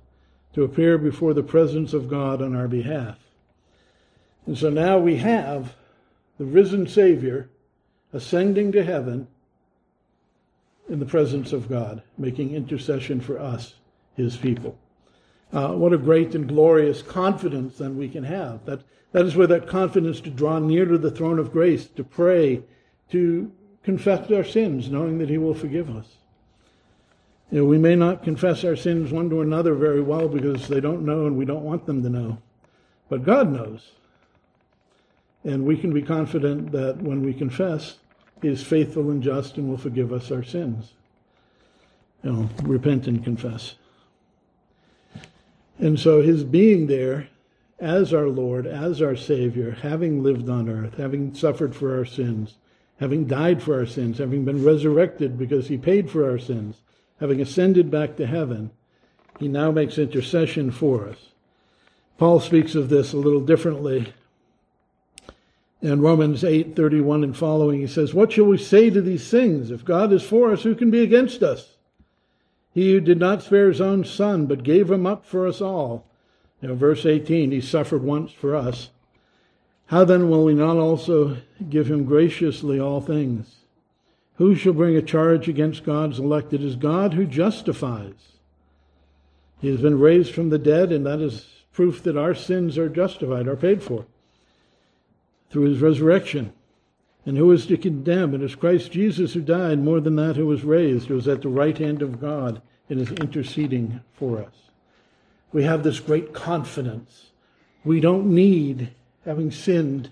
to 0.53 0.61
appear 0.61 0.99
before 0.99 1.33
the 1.33 1.41
presence 1.41 1.95
of 1.95 2.07
God 2.07 2.43
on 2.43 2.55
our 2.55 2.67
behalf. 2.67 3.17
And 4.45 4.55
so 4.55 4.69
now 4.69 4.99
we 4.99 5.15
have 5.15 5.73
the 6.37 6.45
risen 6.45 6.87
Savior 6.87 7.49
ascending 8.13 8.71
to 8.73 8.83
heaven 8.83 9.27
in 10.89 10.99
the 10.99 11.07
presence 11.07 11.51
of 11.51 11.67
God, 11.67 12.03
making 12.19 12.53
intercession 12.53 13.19
for 13.19 13.39
us, 13.39 13.73
his 14.15 14.37
people. 14.37 14.77
Uh, 15.51 15.69
what 15.69 15.93
a 15.93 15.97
great 15.97 16.35
and 16.35 16.47
glorious 16.47 17.01
confidence 17.01 17.79
then 17.79 17.97
we 17.97 18.09
can 18.09 18.25
have. 18.25 18.63
That, 18.65 18.81
that 19.11 19.25
is 19.25 19.35
where 19.35 19.47
that 19.47 19.67
confidence 19.67 20.21
to 20.21 20.29
draw 20.29 20.59
near 20.59 20.85
to 20.85 20.99
the 20.99 21.09
throne 21.09 21.39
of 21.39 21.51
grace, 21.51 21.87
to 21.87 22.03
pray, 22.03 22.61
to 23.09 23.51
confess 23.81 24.29
our 24.29 24.43
sins, 24.43 24.91
knowing 24.91 25.17
that 25.17 25.29
he 25.29 25.39
will 25.39 25.55
forgive 25.55 25.89
us. 25.89 26.05
You 27.51 27.59
know, 27.59 27.65
we 27.65 27.77
may 27.77 27.97
not 27.97 28.23
confess 28.23 28.63
our 28.63 28.77
sins 28.77 29.11
one 29.11 29.29
to 29.29 29.41
another 29.41 29.75
very 29.75 30.01
well 30.01 30.29
because 30.29 30.69
they 30.69 30.79
don't 30.79 31.05
know 31.05 31.27
and 31.27 31.37
we 31.37 31.43
don't 31.43 31.65
want 31.65 31.85
them 31.85 32.01
to 32.01 32.09
know. 32.09 32.37
But 33.09 33.25
God 33.25 33.51
knows. 33.51 33.91
And 35.43 35.65
we 35.65 35.75
can 35.75 35.93
be 35.93 36.01
confident 36.01 36.71
that 36.71 37.01
when 37.01 37.21
we 37.23 37.33
confess, 37.33 37.97
He 38.41 38.47
is 38.47 38.63
faithful 38.63 39.11
and 39.11 39.21
just 39.21 39.57
and 39.57 39.67
will 39.67 39.77
forgive 39.77 40.13
us 40.13 40.31
our 40.31 40.43
sins. 40.43 40.93
You 42.23 42.31
know, 42.31 42.49
repent 42.63 43.07
and 43.07 43.21
confess. 43.21 43.75
And 45.77 45.99
so 45.99 46.21
His 46.21 46.45
being 46.45 46.87
there 46.87 47.27
as 47.81 48.13
our 48.13 48.29
Lord, 48.29 48.65
as 48.65 49.01
our 49.01 49.17
Savior, 49.17 49.71
having 49.71 50.23
lived 50.23 50.47
on 50.47 50.69
earth, 50.69 50.95
having 50.95 51.33
suffered 51.33 51.75
for 51.75 51.97
our 51.97 52.05
sins, 52.05 52.55
having 53.01 53.25
died 53.25 53.61
for 53.61 53.77
our 53.77 53.87
sins, 53.87 54.19
having 54.19 54.45
been 54.45 54.63
resurrected 54.63 55.37
because 55.37 55.67
He 55.67 55.77
paid 55.77 56.09
for 56.09 56.29
our 56.29 56.39
sins, 56.39 56.77
having 57.21 57.39
ascended 57.39 57.89
back 57.91 58.17
to 58.17 58.25
heaven, 58.25 58.71
he 59.39 59.47
now 59.47 59.71
makes 59.71 59.97
intercession 59.97 60.71
for 60.71 61.07
us. 61.07 61.17
Paul 62.17 62.39
speaks 62.39 62.75
of 62.75 62.89
this 62.89 63.13
a 63.13 63.17
little 63.17 63.39
differently. 63.39 64.13
In 65.81 66.01
Romans 66.01 66.43
8, 66.43 66.75
31 66.75 67.23
and 67.23 67.37
following, 67.37 67.79
he 67.79 67.87
says, 67.87 68.13
What 68.13 68.31
shall 68.31 68.45
we 68.45 68.57
say 68.57 68.89
to 68.89 69.01
these 69.01 69.29
things? 69.29 69.71
If 69.71 69.85
God 69.85 70.11
is 70.11 70.23
for 70.23 70.51
us, 70.51 70.63
who 70.63 70.75
can 70.75 70.91
be 70.91 71.01
against 71.01 71.41
us? 71.41 71.77
He 72.73 72.91
who 72.91 72.99
did 72.99 73.19
not 73.19 73.43
spare 73.43 73.67
his 73.67 73.81
own 73.81 74.03
son, 74.03 74.47
but 74.47 74.63
gave 74.63 74.89
him 74.89 75.05
up 75.05 75.25
for 75.25 75.47
us 75.47 75.61
all. 75.61 76.05
Now, 76.61 76.73
verse 76.73 77.05
18, 77.05 77.51
he 77.51 77.61
suffered 77.61 78.03
once 78.03 78.31
for 78.31 78.55
us. 78.55 78.89
How 79.87 80.05
then 80.05 80.29
will 80.29 80.43
we 80.43 80.53
not 80.53 80.77
also 80.77 81.37
give 81.69 81.89
him 81.89 82.05
graciously 82.05 82.79
all 82.79 83.01
things? 83.01 83.60
Who 84.35 84.55
shall 84.55 84.73
bring 84.73 84.95
a 84.95 85.01
charge 85.01 85.47
against 85.47 85.83
God's 85.83 86.19
elect? 86.19 86.53
It 86.53 86.63
is 86.63 86.75
God 86.75 87.13
who 87.13 87.25
justifies. 87.25 88.13
He 89.59 89.69
has 89.69 89.81
been 89.81 89.99
raised 89.99 90.33
from 90.33 90.49
the 90.49 90.57
dead, 90.57 90.91
and 90.91 91.05
that 91.05 91.21
is 91.21 91.45
proof 91.71 92.01
that 92.03 92.17
our 92.17 92.33
sins 92.33 92.77
are 92.77 92.89
justified, 92.89 93.47
are 93.47 93.55
paid 93.55 93.83
for 93.83 94.05
through 95.49 95.63
his 95.63 95.81
resurrection. 95.81 96.53
And 97.25 97.37
who 97.37 97.51
is 97.51 97.67
to 97.67 97.77
condemn? 97.77 98.33
It 98.33 98.41
is 98.41 98.55
Christ 98.55 98.91
Jesus 98.91 99.33
who 99.33 99.41
died, 99.41 99.79
more 99.79 99.99
than 99.99 100.15
that, 100.15 100.37
who 100.37 100.47
was 100.47 100.63
raised, 100.63 101.07
who 101.07 101.17
is 101.17 101.27
at 101.27 101.41
the 101.41 101.49
right 101.49 101.77
hand 101.77 102.01
of 102.01 102.19
God 102.19 102.61
and 102.89 102.99
is 102.99 103.11
interceding 103.11 104.01
for 104.13 104.39
us. 104.39 104.53
We 105.51 105.63
have 105.63 105.83
this 105.83 105.99
great 105.99 106.33
confidence. 106.33 107.31
We 107.83 107.99
don't 107.99 108.33
need, 108.33 108.89
having 109.25 109.51
sinned 109.51 110.11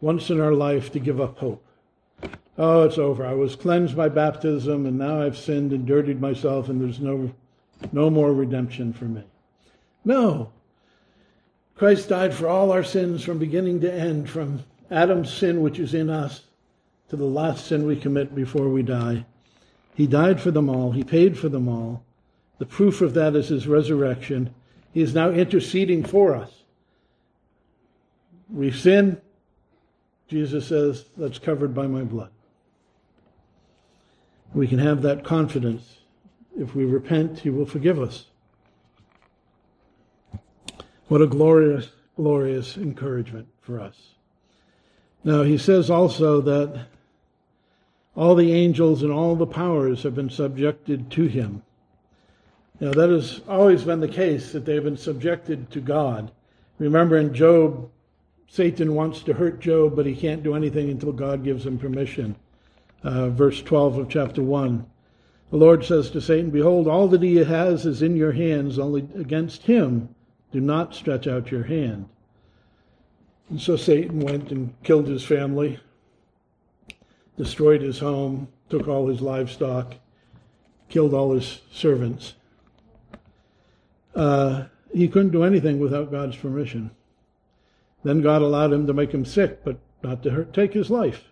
once 0.00 0.30
in 0.30 0.40
our 0.40 0.52
life, 0.52 0.90
to 0.92 0.98
give 0.98 1.20
up 1.20 1.38
hope. 1.38 1.65
Oh, 2.58 2.84
it's 2.84 2.98
over. 2.98 3.26
I 3.26 3.34
was 3.34 3.54
cleansed 3.54 3.96
by 3.96 4.08
baptism, 4.08 4.86
and 4.86 4.98
now 4.98 5.20
I've 5.20 5.36
sinned 5.36 5.72
and 5.72 5.86
dirtied 5.86 6.20
myself, 6.20 6.68
and 6.68 6.80
there's 6.80 7.00
no, 7.00 7.32
no 7.92 8.08
more 8.08 8.32
redemption 8.32 8.92
for 8.92 9.04
me. 9.04 9.22
No. 10.04 10.52
Christ 11.74 12.08
died 12.08 12.32
for 12.32 12.48
all 12.48 12.72
our 12.72 12.84
sins 12.84 13.22
from 13.22 13.38
beginning 13.38 13.80
to 13.80 13.92
end, 13.92 14.30
from 14.30 14.64
Adam's 14.90 15.30
sin, 15.30 15.60
which 15.60 15.78
is 15.78 15.92
in 15.92 16.08
us, 16.08 16.44
to 17.10 17.16
the 17.16 17.24
last 17.24 17.66
sin 17.66 17.86
we 17.86 17.96
commit 17.96 18.34
before 18.34 18.68
we 18.70 18.82
die. 18.82 19.26
He 19.94 20.06
died 20.06 20.40
for 20.40 20.50
them 20.50 20.70
all. 20.70 20.92
He 20.92 21.04
paid 21.04 21.38
for 21.38 21.50
them 21.50 21.68
all. 21.68 22.04
The 22.58 22.66
proof 22.66 23.02
of 23.02 23.12
that 23.14 23.36
is 23.36 23.48
his 23.48 23.66
resurrection. 23.66 24.54
He 24.94 25.02
is 25.02 25.14
now 25.14 25.30
interceding 25.30 26.04
for 26.04 26.34
us. 26.34 26.62
We've 28.48 28.76
sinned. 28.76 29.20
Jesus 30.28 30.66
says, 30.66 31.04
that's 31.16 31.38
covered 31.38 31.74
by 31.74 31.86
my 31.86 32.02
blood. 32.02 32.30
We 34.54 34.66
can 34.66 34.78
have 34.78 35.02
that 35.02 35.24
confidence. 35.24 35.98
If 36.58 36.74
we 36.74 36.84
repent, 36.84 37.40
He 37.40 37.50
will 37.50 37.66
forgive 37.66 38.00
us. 38.00 38.26
What 41.08 41.22
a 41.22 41.26
glorious, 41.26 41.90
glorious 42.16 42.76
encouragement 42.76 43.46
for 43.60 43.80
us. 43.80 44.14
Now, 45.22 45.42
he 45.42 45.58
says 45.58 45.90
also 45.90 46.40
that 46.40 46.86
all 48.16 48.34
the 48.34 48.52
angels 48.52 49.02
and 49.02 49.12
all 49.12 49.36
the 49.36 49.46
powers 49.46 50.02
have 50.02 50.14
been 50.14 50.30
subjected 50.30 51.10
to 51.12 51.26
him. 51.26 51.62
Now, 52.80 52.92
that 52.92 53.10
has 53.10 53.40
always 53.48 53.84
been 53.84 54.00
the 54.00 54.08
case, 54.08 54.52
that 54.52 54.64
they've 54.64 54.82
been 54.82 54.96
subjected 54.96 55.70
to 55.72 55.80
God. 55.80 56.30
Remember 56.78 57.16
in 57.16 57.34
Job, 57.34 57.90
Satan 58.48 58.94
wants 58.94 59.22
to 59.22 59.34
hurt 59.34 59.60
Job, 59.60 59.96
but 59.96 60.06
he 60.06 60.14
can't 60.14 60.42
do 60.42 60.54
anything 60.54 60.90
until 60.90 61.12
God 61.12 61.44
gives 61.44 61.66
him 61.66 61.78
permission 61.78 62.36
uh, 63.06 63.28
verse 63.28 63.62
12 63.62 63.98
of 63.98 64.08
chapter 64.08 64.42
1. 64.42 64.84
The 65.50 65.56
Lord 65.56 65.84
says 65.84 66.10
to 66.10 66.20
Satan, 66.20 66.50
Behold, 66.50 66.88
all 66.88 67.06
that 67.08 67.22
he 67.22 67.36
has 67.36 67.86
is 67.86 68.02
in 68.02 68.16
your 68.16 68.32
hands, 68.32 68.80
only 68.80 69.08
against 69.14 69.62
him 69.62 70.08
do 70.50 70.60
not 70.60 70.92
stretch 70.92 71.28
out 71.28 71.52
your 71.52 71.62
hand. 71.62 72.08
And 73.48 73.60
so 73.60 73.76
Satan 73.76 74.18
went 74.18 74.50
and 74.50 74.74
killed 74.82 75.06
his 75.06 75.22
family, 75.22 75.78
destroyed 77.36 77.80
his 77.80 78.00
home, 78.00 78.48
took 78.68 78.88
all 78.88 79.06
his 79.06 79.20
livestock, 79.20 79.94
killed 80.88 81.14
all 81.14 81.32
his 81.32 81.60
servants. 81.70 82.34
Uh, 84.16 84.64
he 84.92 85.06
couldn't 85.06 85.30
do 85.30 85.44
anything 85.44 85.78
without 85.78 86.10
God's 86.10 86.36
permission. 86.36 86.90
Then 88.02 88.20
God 88.20 88.42
allowed 88.42 88.72
him 88.72 88.88
to 88.88 88.92
make 88.92 89.12
him 89.12 89.24
sick, 89.24 89.62
but 89.62 89.78
not 90.02 90.24
to 90.24 90.30
hurt, 90.30 90.52
take 90.52 90.72
his 90.72 90.90
life 90.90 91.30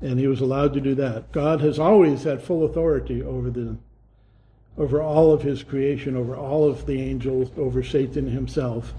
and 0.00 0.18
he 0.18 0.26
was 0.26 0.40
allowed 0.40 0.74
to 0.74 0.80
do 0.80 0.94
that. 0.96 1.32
God 1.32 1.60
has 1.60 1.78
always 1.78 2.24
had 2.24 2.42
full 2.42 2.64
authority 2.64 3.22
over 3.22 3.50
the 3.50 3.76
over 4.76 5.00
all 5.00 5.32
of 5.32 5.42
his 5.42 5.62
creation, 5.62 6.16
over 6.16 6.34
all 6.34 6.68
of 6.68 6.84
the 6.86 7.00
angels, 7.00 7.48
over 7.56 7.82
Satan 7.82 8.26
himself. 8.26 8.92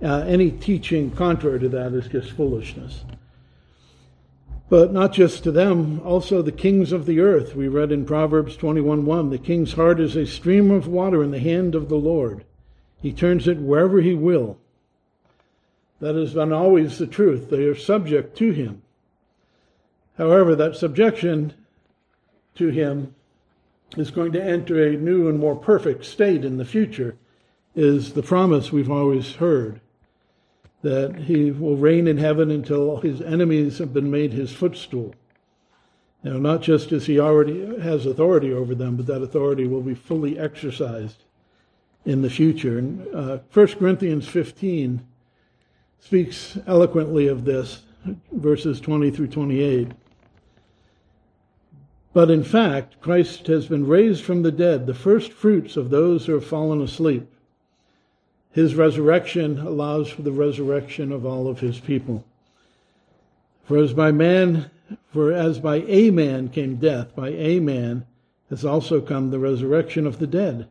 Uh, 0.00 0.24
any 0.26 0.52
teaching 0.52 1.10
contrary 1.10 1.58
to 1.58 1.68
that 1.68 1.92
is 1.92 2.06
just 2.06 2.30
foolishness. 2.30 3.04
But 4.68 4.92
not 4.92 5.12
just 5.12 5.44
to 5.44 5.52
them, 5.52 6.00
also 6.04 6.42
the 6.42 6.52
kings 6.52 6.92
of 6.92 7.06
the 7.06 7.20
earth. 7.20 7.54
We 7.54 7.68
read 7.68 7.92
in 7.92 8.04
Proverbs 8.04 8.56
21:1, 8.56 9.30
the 9.30 9.38
king's 9.38 9.72
heart 9.72 10.00
is 10.00 10.16
a 10.16 10.26
stream 10.26 10.70
of 10.70 10.88
water 10.88 11.22
in 11.22 11.30
the 11.30 11.38
hand 11.38 11.74
of 11.74 11.88
the 11.88 11.96
Lord. 11.96 12.44
He 13.00 13.12
turns 13.12 13.46
it 13.46 13.58
wherever 13.58 14.00
he 14.00 14.14
will. 14.14 14.58
That 16.00 16.14
has 16.14 16.34
been 16.34 16.52
always 16.52 16.98
the 16.98 17.06
truth. 17.06 17.48
They 17.48 17.64
are 17.64 17.74
subject 17.74 18.36
to 18.38 18.50
him. 18.50 18.82
However, 20.18 20.56
that 20.56 20.76
subjection 20.76 21.52
to 22.54 22.68
him 22.68 23.14
is 23.96 24.10
going 24.10 24.32
to 24.32 24.42
enter 24.42 24.82
a 24.84 24.96
new 24.96 25.28
and 25.28 25.38
more 25.38 25.56
perfect 25.56 26.04
state 26.04 26.44
in 26.44 26.56
the 26.56 26.64
future, 26.64 27.16
is 27.74 28.14
the 28.14 28.22
promise 28.22 28.72
we've 28.72 28.90
always 28.90 29.34
heard 29.34 29.80
that 30.82 31.16
he 31.16 31.50
will 31.50 31.76
reign 31.76 32.06
in 32.06 32.16
heaven 32.16 32.50
until 32.50 32.98
his 32.98 33.20
enemies 33.20 33.78
have 33.78 33.92
been 33.92 34.10
made 34.10 34.32
his 34.32 34.52
footstool. 34.52 35.14
Now, 36.22 36.38
not 36.38 36.62
just 36.62 36.92
as 36.92 37.06
he 37.06 37.20
already 37.20 37.80
has 37.80 38.06
authority 38.06 38.52
over 38.52 38.74
them, 38.74 38.96
but 38.96 39.06
that 39.06 39.22
authority 39.22 39.66
will 39.66 39.82
be 39.82 39.94
fully 39.94 40.38
exercised 40.38 41.24
in 42.04 42.22
the 42.22 42.30
future. 42.30 42.78
And 42.78 43.14
uh, 43.14 43.38
1 43.52 43.66
Corinthians 43.74 44.26
15 44.26 45.06
speaks 46.00 46.58
eloquently 46.66 47.26
of 47.26 47.44
this, 47.44 47.82
verses 48.32 48.80
20 48.80 49.10
through 49.10 49.28
28. 49.28 49.92
But 52.16 52.30
in 52.30 52.44
fact, 52.44 52.98
Christ 53.02 53.46
has 53.48 53.66
been 53.66 53.86
raised 53.86 54.24
from 54.24 54.42
the 54.42 54.50
dead, 54.50 54.86
the 54.86 54.94
first 54.94 55.34
fruits 55.34 55.76
of 55.76 55.90
those 55.90 56.24
who 56.24 56.32
have 56.32 56.46
fallen 56.46 56.80
asleep. 56.80 57.30
His 58.52 58.74
resurrection 58.74 59.58
allows 59.58 60.08
for 60.08 60.22
the 60.22 60.32
resurrection 60.32 61.12
of 61.12 61.26
all 61.26 61.46
of 61.46 61.60
his 61.60 61.78
people. 61.78 62.24
For 63.66 63.76
as 63.76 63.92
by 63.92 64.12
man, 64.12 64.70
for 65.12 65.30
as 65.30 65.58
by 65.58 65.82
a 65.86 66.10
man 66.10 66.48
came 66.48 66.76
death, 66.76 67.14
by 67.14 67.32
a 67.32 67.60
man 67.60 68.06
has 68.48 68.64
also 68.64 69.02
come 69.02 69.30
the 69.30 69.38
resurrection 69.38 70.06
of 70.06 70.18
the 70.18 70.26
dead. 70.26 70.68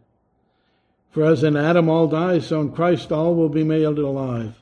For 1.11 1.23
as 1.23 1.43
in 1.43 1.55
Adam 1.55 1.89
all 1.89 2.07
die, 2.07 2.39
so 2.39 2.59
in 2.59 2.71
Christ 2.71 3.11
all 3.11 3.35
will 3.35 3.49
be 3.49 3.63
made 3.63 3.83
alive. 3.83 4.55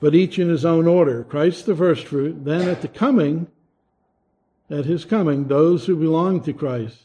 But 0.00 0.14
each 0.14 0.38
in 0.38 0.48
his 0.48 0.64
own 0.64 0.86
order. 0.86 1.24
Christ 1.24 1.66
the 1.66 1.76
first 1.76 2.06
fruit, 2.06 2.46
then 2.46 2.70
at 2.70 2.80
the 2.80 2.88
coming, 2.88 3.48
at 4.70 4.84
his 4.84 5.04
coming 5.04 5.46
those 5.46 5.86
who 5.86 5.96
belong 5.96 6.40
to 6.42 6.52
Christ. 6.52 7.04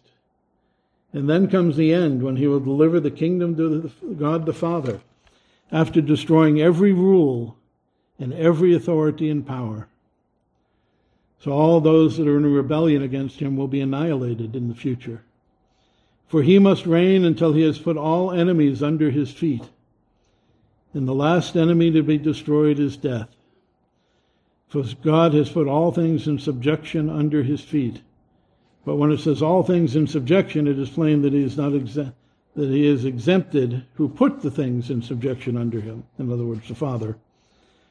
And 1.13 1.29
then 1.29 1.49
comes 1.49 1.75
the 1.75 1.93
end 1.93 2.23
when 2.23 2.37
he 2.37 2.47
will 2.47 2.59
deliver 2.59 2.99
the 2.99 3.11
kingdom 3.11 3.55
to 3.57 3.91
God 4.17 4.45
the 4.45 4.53
Father 4.53 5.01
after 5.71 6.01
destroying 6.01 6.61
every 6.61 6.93
rule 6.93 7.57
and 8.19 8.33
every 8.33 8.73
authority 8.73 9.29
and 9.29 9.45
power. 9.45 9.87
So 11.39 11.51
all 11.51 11.81
those 11.81 12.17
that 12.17 12.27
are 12.27 12.37
in 12.37 12.45
rebellion 12.45 13.01
against 13.01 13.39
him 13.39 13.57
will 13.57 13.67
be 13.67 13.81
annihilated 13.81 14.55
in 14.55 14.67
the 14.67 14.75
future. 14.75 15.23
For 16.27 16.43
he 16.43 16.59
must 16.59 16.85
reign 16.85 17.25
until 17.25 17.53
he 17.53 17.63
has 17.63 17.79
put 17.79 17.97
all 17.97 18.31
enemies 18.31 18.83
under 18.83 19.09
his 19.09 19.33
feet. 19.33 19.67
And 20.93 21.07
the 21.07 21.15
last 21.15 21.55
enemy 21.55 21.91
to 21.91 22.03
be 22.03 22.17
destroyed 22.17 22.79
is 22.79 22.95
death. 22.95 23.29
For 24.71 24.85
God 25.03 25.33
has 25.33 25.49
put 25.49 25.67
all 25.67 25.91
things 25.91 26.29
in 26.29 26.39
subjection 26.39 27.09
under 27.09 27.43
his 27.43 27.59
feet. 27.59 28.01
But 28.85 28.95
when 28.95 29.11
it 29.11 29.19
says 29.19 29.41
all 29.41 29.63
things 29.63 29.97
in 29.97 30.07
subjection, 30.07 30.65
it 30.65 30.79
is 30.79 30.89
plain 30.89 31.21
that 31.23 31.33
he 31.33 31.43
is 31.43 31.57
not 31.57 31.73
exempt, 31.73 32.15
that 32.55 32.69
he 32.69 32.87
is 32.87 33.03
exempted 33.03 33.85
who 33.95 34.07
put 34.07 34.41
the 34.41 34.49
things 34.49 34.89
in 34.89 35.01
subjection 35.01 35.57
under 35.57 35.81
him. 35.81 36.05
In 36.17 36.31
other 36.31 36.45
words, 36.45 36.69
the 36.69 36.75
Father. 36.75 37.17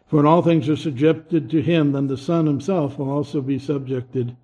For 0.09 0.17
when 0.17 0.27
all 0.27 0.41
things 0.41 0.71
are 0.71 0.77
subjected 0.77 1.51
to 1.51 1.61
him, 1.61 1.93
then 1.93 2.07
the 2.07 2.17
Son 2.17 2.47
himself 2.47 2.97
will 2.97 3.11
also 3.11 3.43
be 3.43 3.59
subjected 3.59 4.35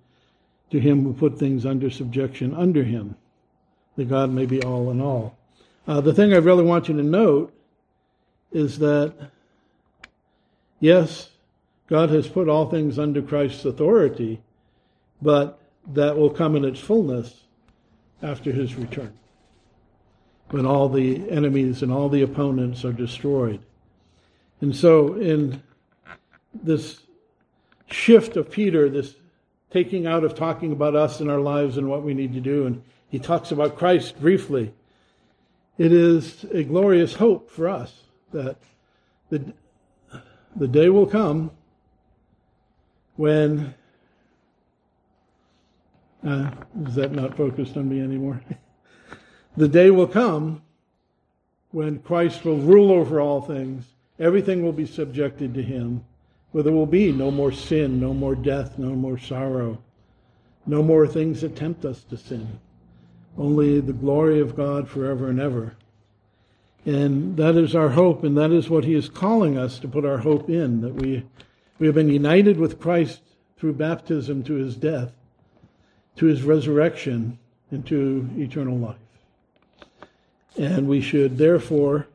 to 0.69 0.79
him 0.79 1.05
who 1.05 1.13
put 1.13 1.39
things 1.39 1.65
under 1.65 1.89
subjection 1.89 2.53
under 2.53 2.83
him, 2.83 3.15
that 3.95 4.09
God 4.09 4.29
may 4.29 4.45
be 4.45 4.61
all 4.61 4.91
in 4.91 5.01
all. 5.01 5.35
Uh, 5.87 6.01
the 6.01 6.13
thing 6.13 6.33
I 6.33 6.37
really 6.37 6.63
want 6.63 6.87
you 6.87 6.95
to 6.97 7.03
note 7.03 7.51
is 8.51 8.77
that, 8.77 9.31
yes, 10.79 11.29
God 11.87 12.09
has 12.09 12.27
put 12.27 12.49
all 12.49 12.69
things 12.69 12.99
under 12.99 13.21
Christ's 13.21 13.65
authority, 13.65 14.41
but 15.21 15.59
that 15.93 16.17
will 16.17 16.29
come 16.29 16.55
in 16.55 16.65
its 16.65 16.79
fullness 16.79 17.43
after 18.21 18.51
his 18.51 18.75
return, 18.75 19.13
when 20.49 20.65
all 20.65 20.89
the 20.89 21.29
enemies 21.29 21.81
and 21.81 21.91
all 21.91 22.09
the 22.09 22.21
opponents 22.21 22.83
are 22.83 22.91
destroyed. 22.91 23.61
And 24.59 24.75
so, 24.75 25.13
in 25.15 25.63
this 26.53 27.01
shift 27.89 28.35
of 28.35 28.51
Peter, 28.51 28.89
this 28.89 29.15
taking 29.71 30.07
out 30.07 30.23
of 30.23 30.35
talking 30.35 30.71
about 30.71 30.95
us 30.95 31.19
and 31.19 31.29
our 31.29 31.39
lives 31.39 31.77
and 31.77 31.89
what 31.89 32.03
we 32.03 32.13
need 32.13 32.33
to 32.33 32.41
do, 32.41 32.65
and 32.65 32.81
he 33.09 33.19
talks 33.19 33.51
about 33.51 33.77
Christ 33.77 34.19
briefly, 34.19 34.73
it 35.77 35.91
is 35.91 36.45
a 36.51 36.63
glorious 36.63 37.13
hope 37.13 37.49
for 37.49 37.67
us 37.69 38.01
that 38.31 38.57
the, 39.29 39.53
the 40.55 40.67
day 40.67 40.89
will 40.89 41.05
come 41.05 41.51
when 43.17 43.73
uh, 46.25 46.49
is 46.85 46.95
that 46.95 47.11
not 47.11 47.35
focused 47.35 47.77
on 47.77 47.89
me 47.89 47.99
anymore? 47.99 48.41
the 49.57 49.67
day 49.67 49.91
will 49.91 50.07
come 50.07 50.61
when 51.71 51.99
Christ 51.99 52.45
will 52.45 52.57
rule 52.57 52.91
over 52.91 53.19
all 53.19 53.41
things. 53.41 53.85
Everything 54.19 54.63
will 54.63 54.71
be 54.71 54.85
subjected 54.85 55.53
to 55.53 55.61
him, 55.61 56.03
where 56.51 56.63
there 56.63 56.73
will 56.73 56.85
be 56.85 57.11
no 57.11 57.29
more 57.29 57.51
sin, 57.51 57.99
no 57.99 58.13
more 58.13 58.35
death, 58.35 58.79
no 58.79 58.95
more 58.95 59.17
sorrow, 59.17 59.77
no 60.65 60.81
more 60.81 61.07
things 61.07 61.41
that 61.41 61.55
tempt 61.55 61.85
us 61.85 62.03
to 62.05 62.17
sin. 62.17 62.59
Only 63.37 63.79
the 63.79 63.93
glory 63.93 64.39
of 64.39 64.55
God 64.55 64.89
forever 64.89 65.29
and 65.29 65.39
ever. 65.39 65.75
And 66.85 67.37
that 67.37 67.55
is 67.55 67.75
our 67.75 67.89
hope, 67.89 68.23
and 68.23 68.37
that 68.37 68.51
is 68.51 68.69
what 68.69 68.85
he 68.85 68.95
is 68.95 69.09
calling 69.09 69.57
us 69.57 69.77
to 69.79 69.87
put 69.87 70.05
our 70.05 70.19
hope 70.19 70.49
in, 70.49 70.81
that 70.81 70.95
we 70.95 71.25
we 71.79 71.85
have 71.87 71.95
been 71.95 72.09
united 72.09 72.57
with 72.57 72.79
Christ 72.79 73.21
through 73.57 73.73
baptism 73.73 74.43
to 74.43 74.53
his 74.53 74.75
death, 74.75 75.11
to 76.15 76.25
his 76.25 76.43
resurrection, 76.43 77.37
and 77.71 77.85
to 77.87 78.29
eternal 78.37 78.77
life. 78.77 78.95
And 80.57 80.87
we 80.87 81.01
should 81.01 81.37
therefore, 81.37 82.07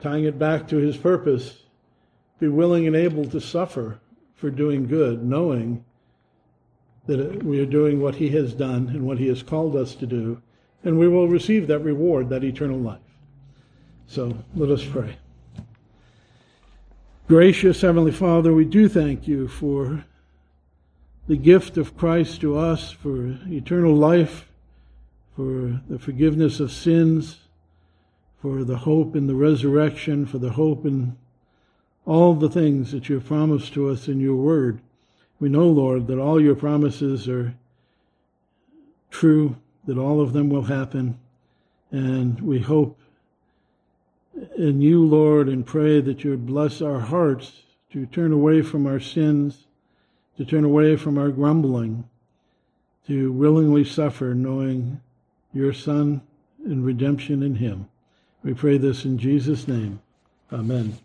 tying 0.00 0.24
it 0.24 0.38
back 0.38 0.68
to 0.68 0.76
his 0.76 0.96
purpose, 0.96 1.62
be 2.38 2.48
willing 2.48 2.86
and 2.86 2.96
able 2.96 3.26
to 3.26 3.40
suffer 3.40 4.00
for 4.34 4.50
doing 4.50 4.86
good, 4.86 5.22
knowing 5.22 5.84
that 7.06 7.42
we 7.42 7.60
are 7.60 7.66
doing 7.66 8.00
what 8.00 8.14
he 8.14 8.30
has 8.30 8.54
done 8.54 8.88
and 8.88 9.06
what 9.06 9.18
he 9.18 9.26
has 9.26 9.42
called 9.42 9.76
us 9.76 9.94
to 9.96 10.06
do, 10.06 10.40
and 10.84 10.98
we 10.98 11.08
will 11.08 11.28
receive 11.28 11.66
that 11.66 11.80
reward, 11.80 12.30
that 12.30 12.44
eternal 12.44 12.78
life. 12.78 13.00
So 14.06 14.36
let 14.54 14.70
us 14.70 14.84
pray. 14.84 15.16
Gracious 17.30 17.80
Heavenly 17.82 18.10
Father, 18.10 18.52
we 18.52 18.64
do 18.64 18.88
thank 18.88 19.28
you 19.28 19.46
for 19.46 20.04
the 21.28 21.36
gift 21.36 21.76
of 21.76 21.96
Christ 21.96 22.40
to 22.40 22.58
us, 22.58 22.90
for 22.90 23.38
eternal 23.46 23.94
life, 23.94 24.48
for 25.36 25.80
the 25.88 26.00
forgiveness 26.00 26.58
of 26.58 26.72
sins, 26.72 27.38
for 28.42 28.64
the 28.64 28.78
hope 28.78 29.14
in 29.14 29.28
the 29.28 29.36
resurrection, 29.36 30.26
for 30.26 30.38
the 30.38 30.50
hope 30.50 30.84
in 30.84 31.16
all 32.04 32.34
the 32.34 32.50
things 32.50 32.90
that 32.90 33.08
you 33.08 33.14
have 33.14 33.26
promised 33.26 33.74
to 33.74 33.88
us 33.88 34.08
in 34.08 34.18
your 34.18 34.34
word. 34.34 34.80
We 35.38 35.50
know, 35.50 35.68
Lord, 35.68 36.08
that 36.08 36.18
all 36.18 36.40
your 36.40 36.56
promises 36.56 37.28
are 37.28 37.54
true, 39.12 39.56
that 39.86 39.98
all 39.98 40.20
of 40.20 40.32
them 40.32 40.50
will 40.50 40.62
happen, 40.64 41.16
and 41.92 42.40
we 42.40 42.58
hope 42.58 42.98
in 44.56 44.80
you, 44.80 45.04
Lord, 45.04 45.48
and 45.48 45.66
pray 45.66 46.00
that 46.00 46.24
you 46.24 46.30
would 46.30 46.46
bless 46.46 46.80
our 46.80 47.00
hearts 47.00 47.62
to 47.92 48.06
turn 48.06 48.32
away 48.32 48.62
from 48.62 48.86
our 48.86 49.00
sins, 49.00 49.66
to 50.36 50.44
turn 50.44 50.64
away 50.64 50.96
from 50.96 51.18
our 51.18 51.30
grumbling, 51.30 52.08
to 53.06 53.32
willingly 53.32 53.84
suffer, 53.84 54.34
knowing 54.34 55.00
your 55.52 55.72
Son 55.72 56.22
and 56.64 56.84
redemption 56.84 57.42
in 57.42 57.56
him. 57.56 57.88
We 58.42 58.54
pray 58.54 58.78
this 58.78 59.04
in 59.04 59.18
Jesus' 59.18 59.66
name. 59.66 60.00
Amen. 60.52 60.98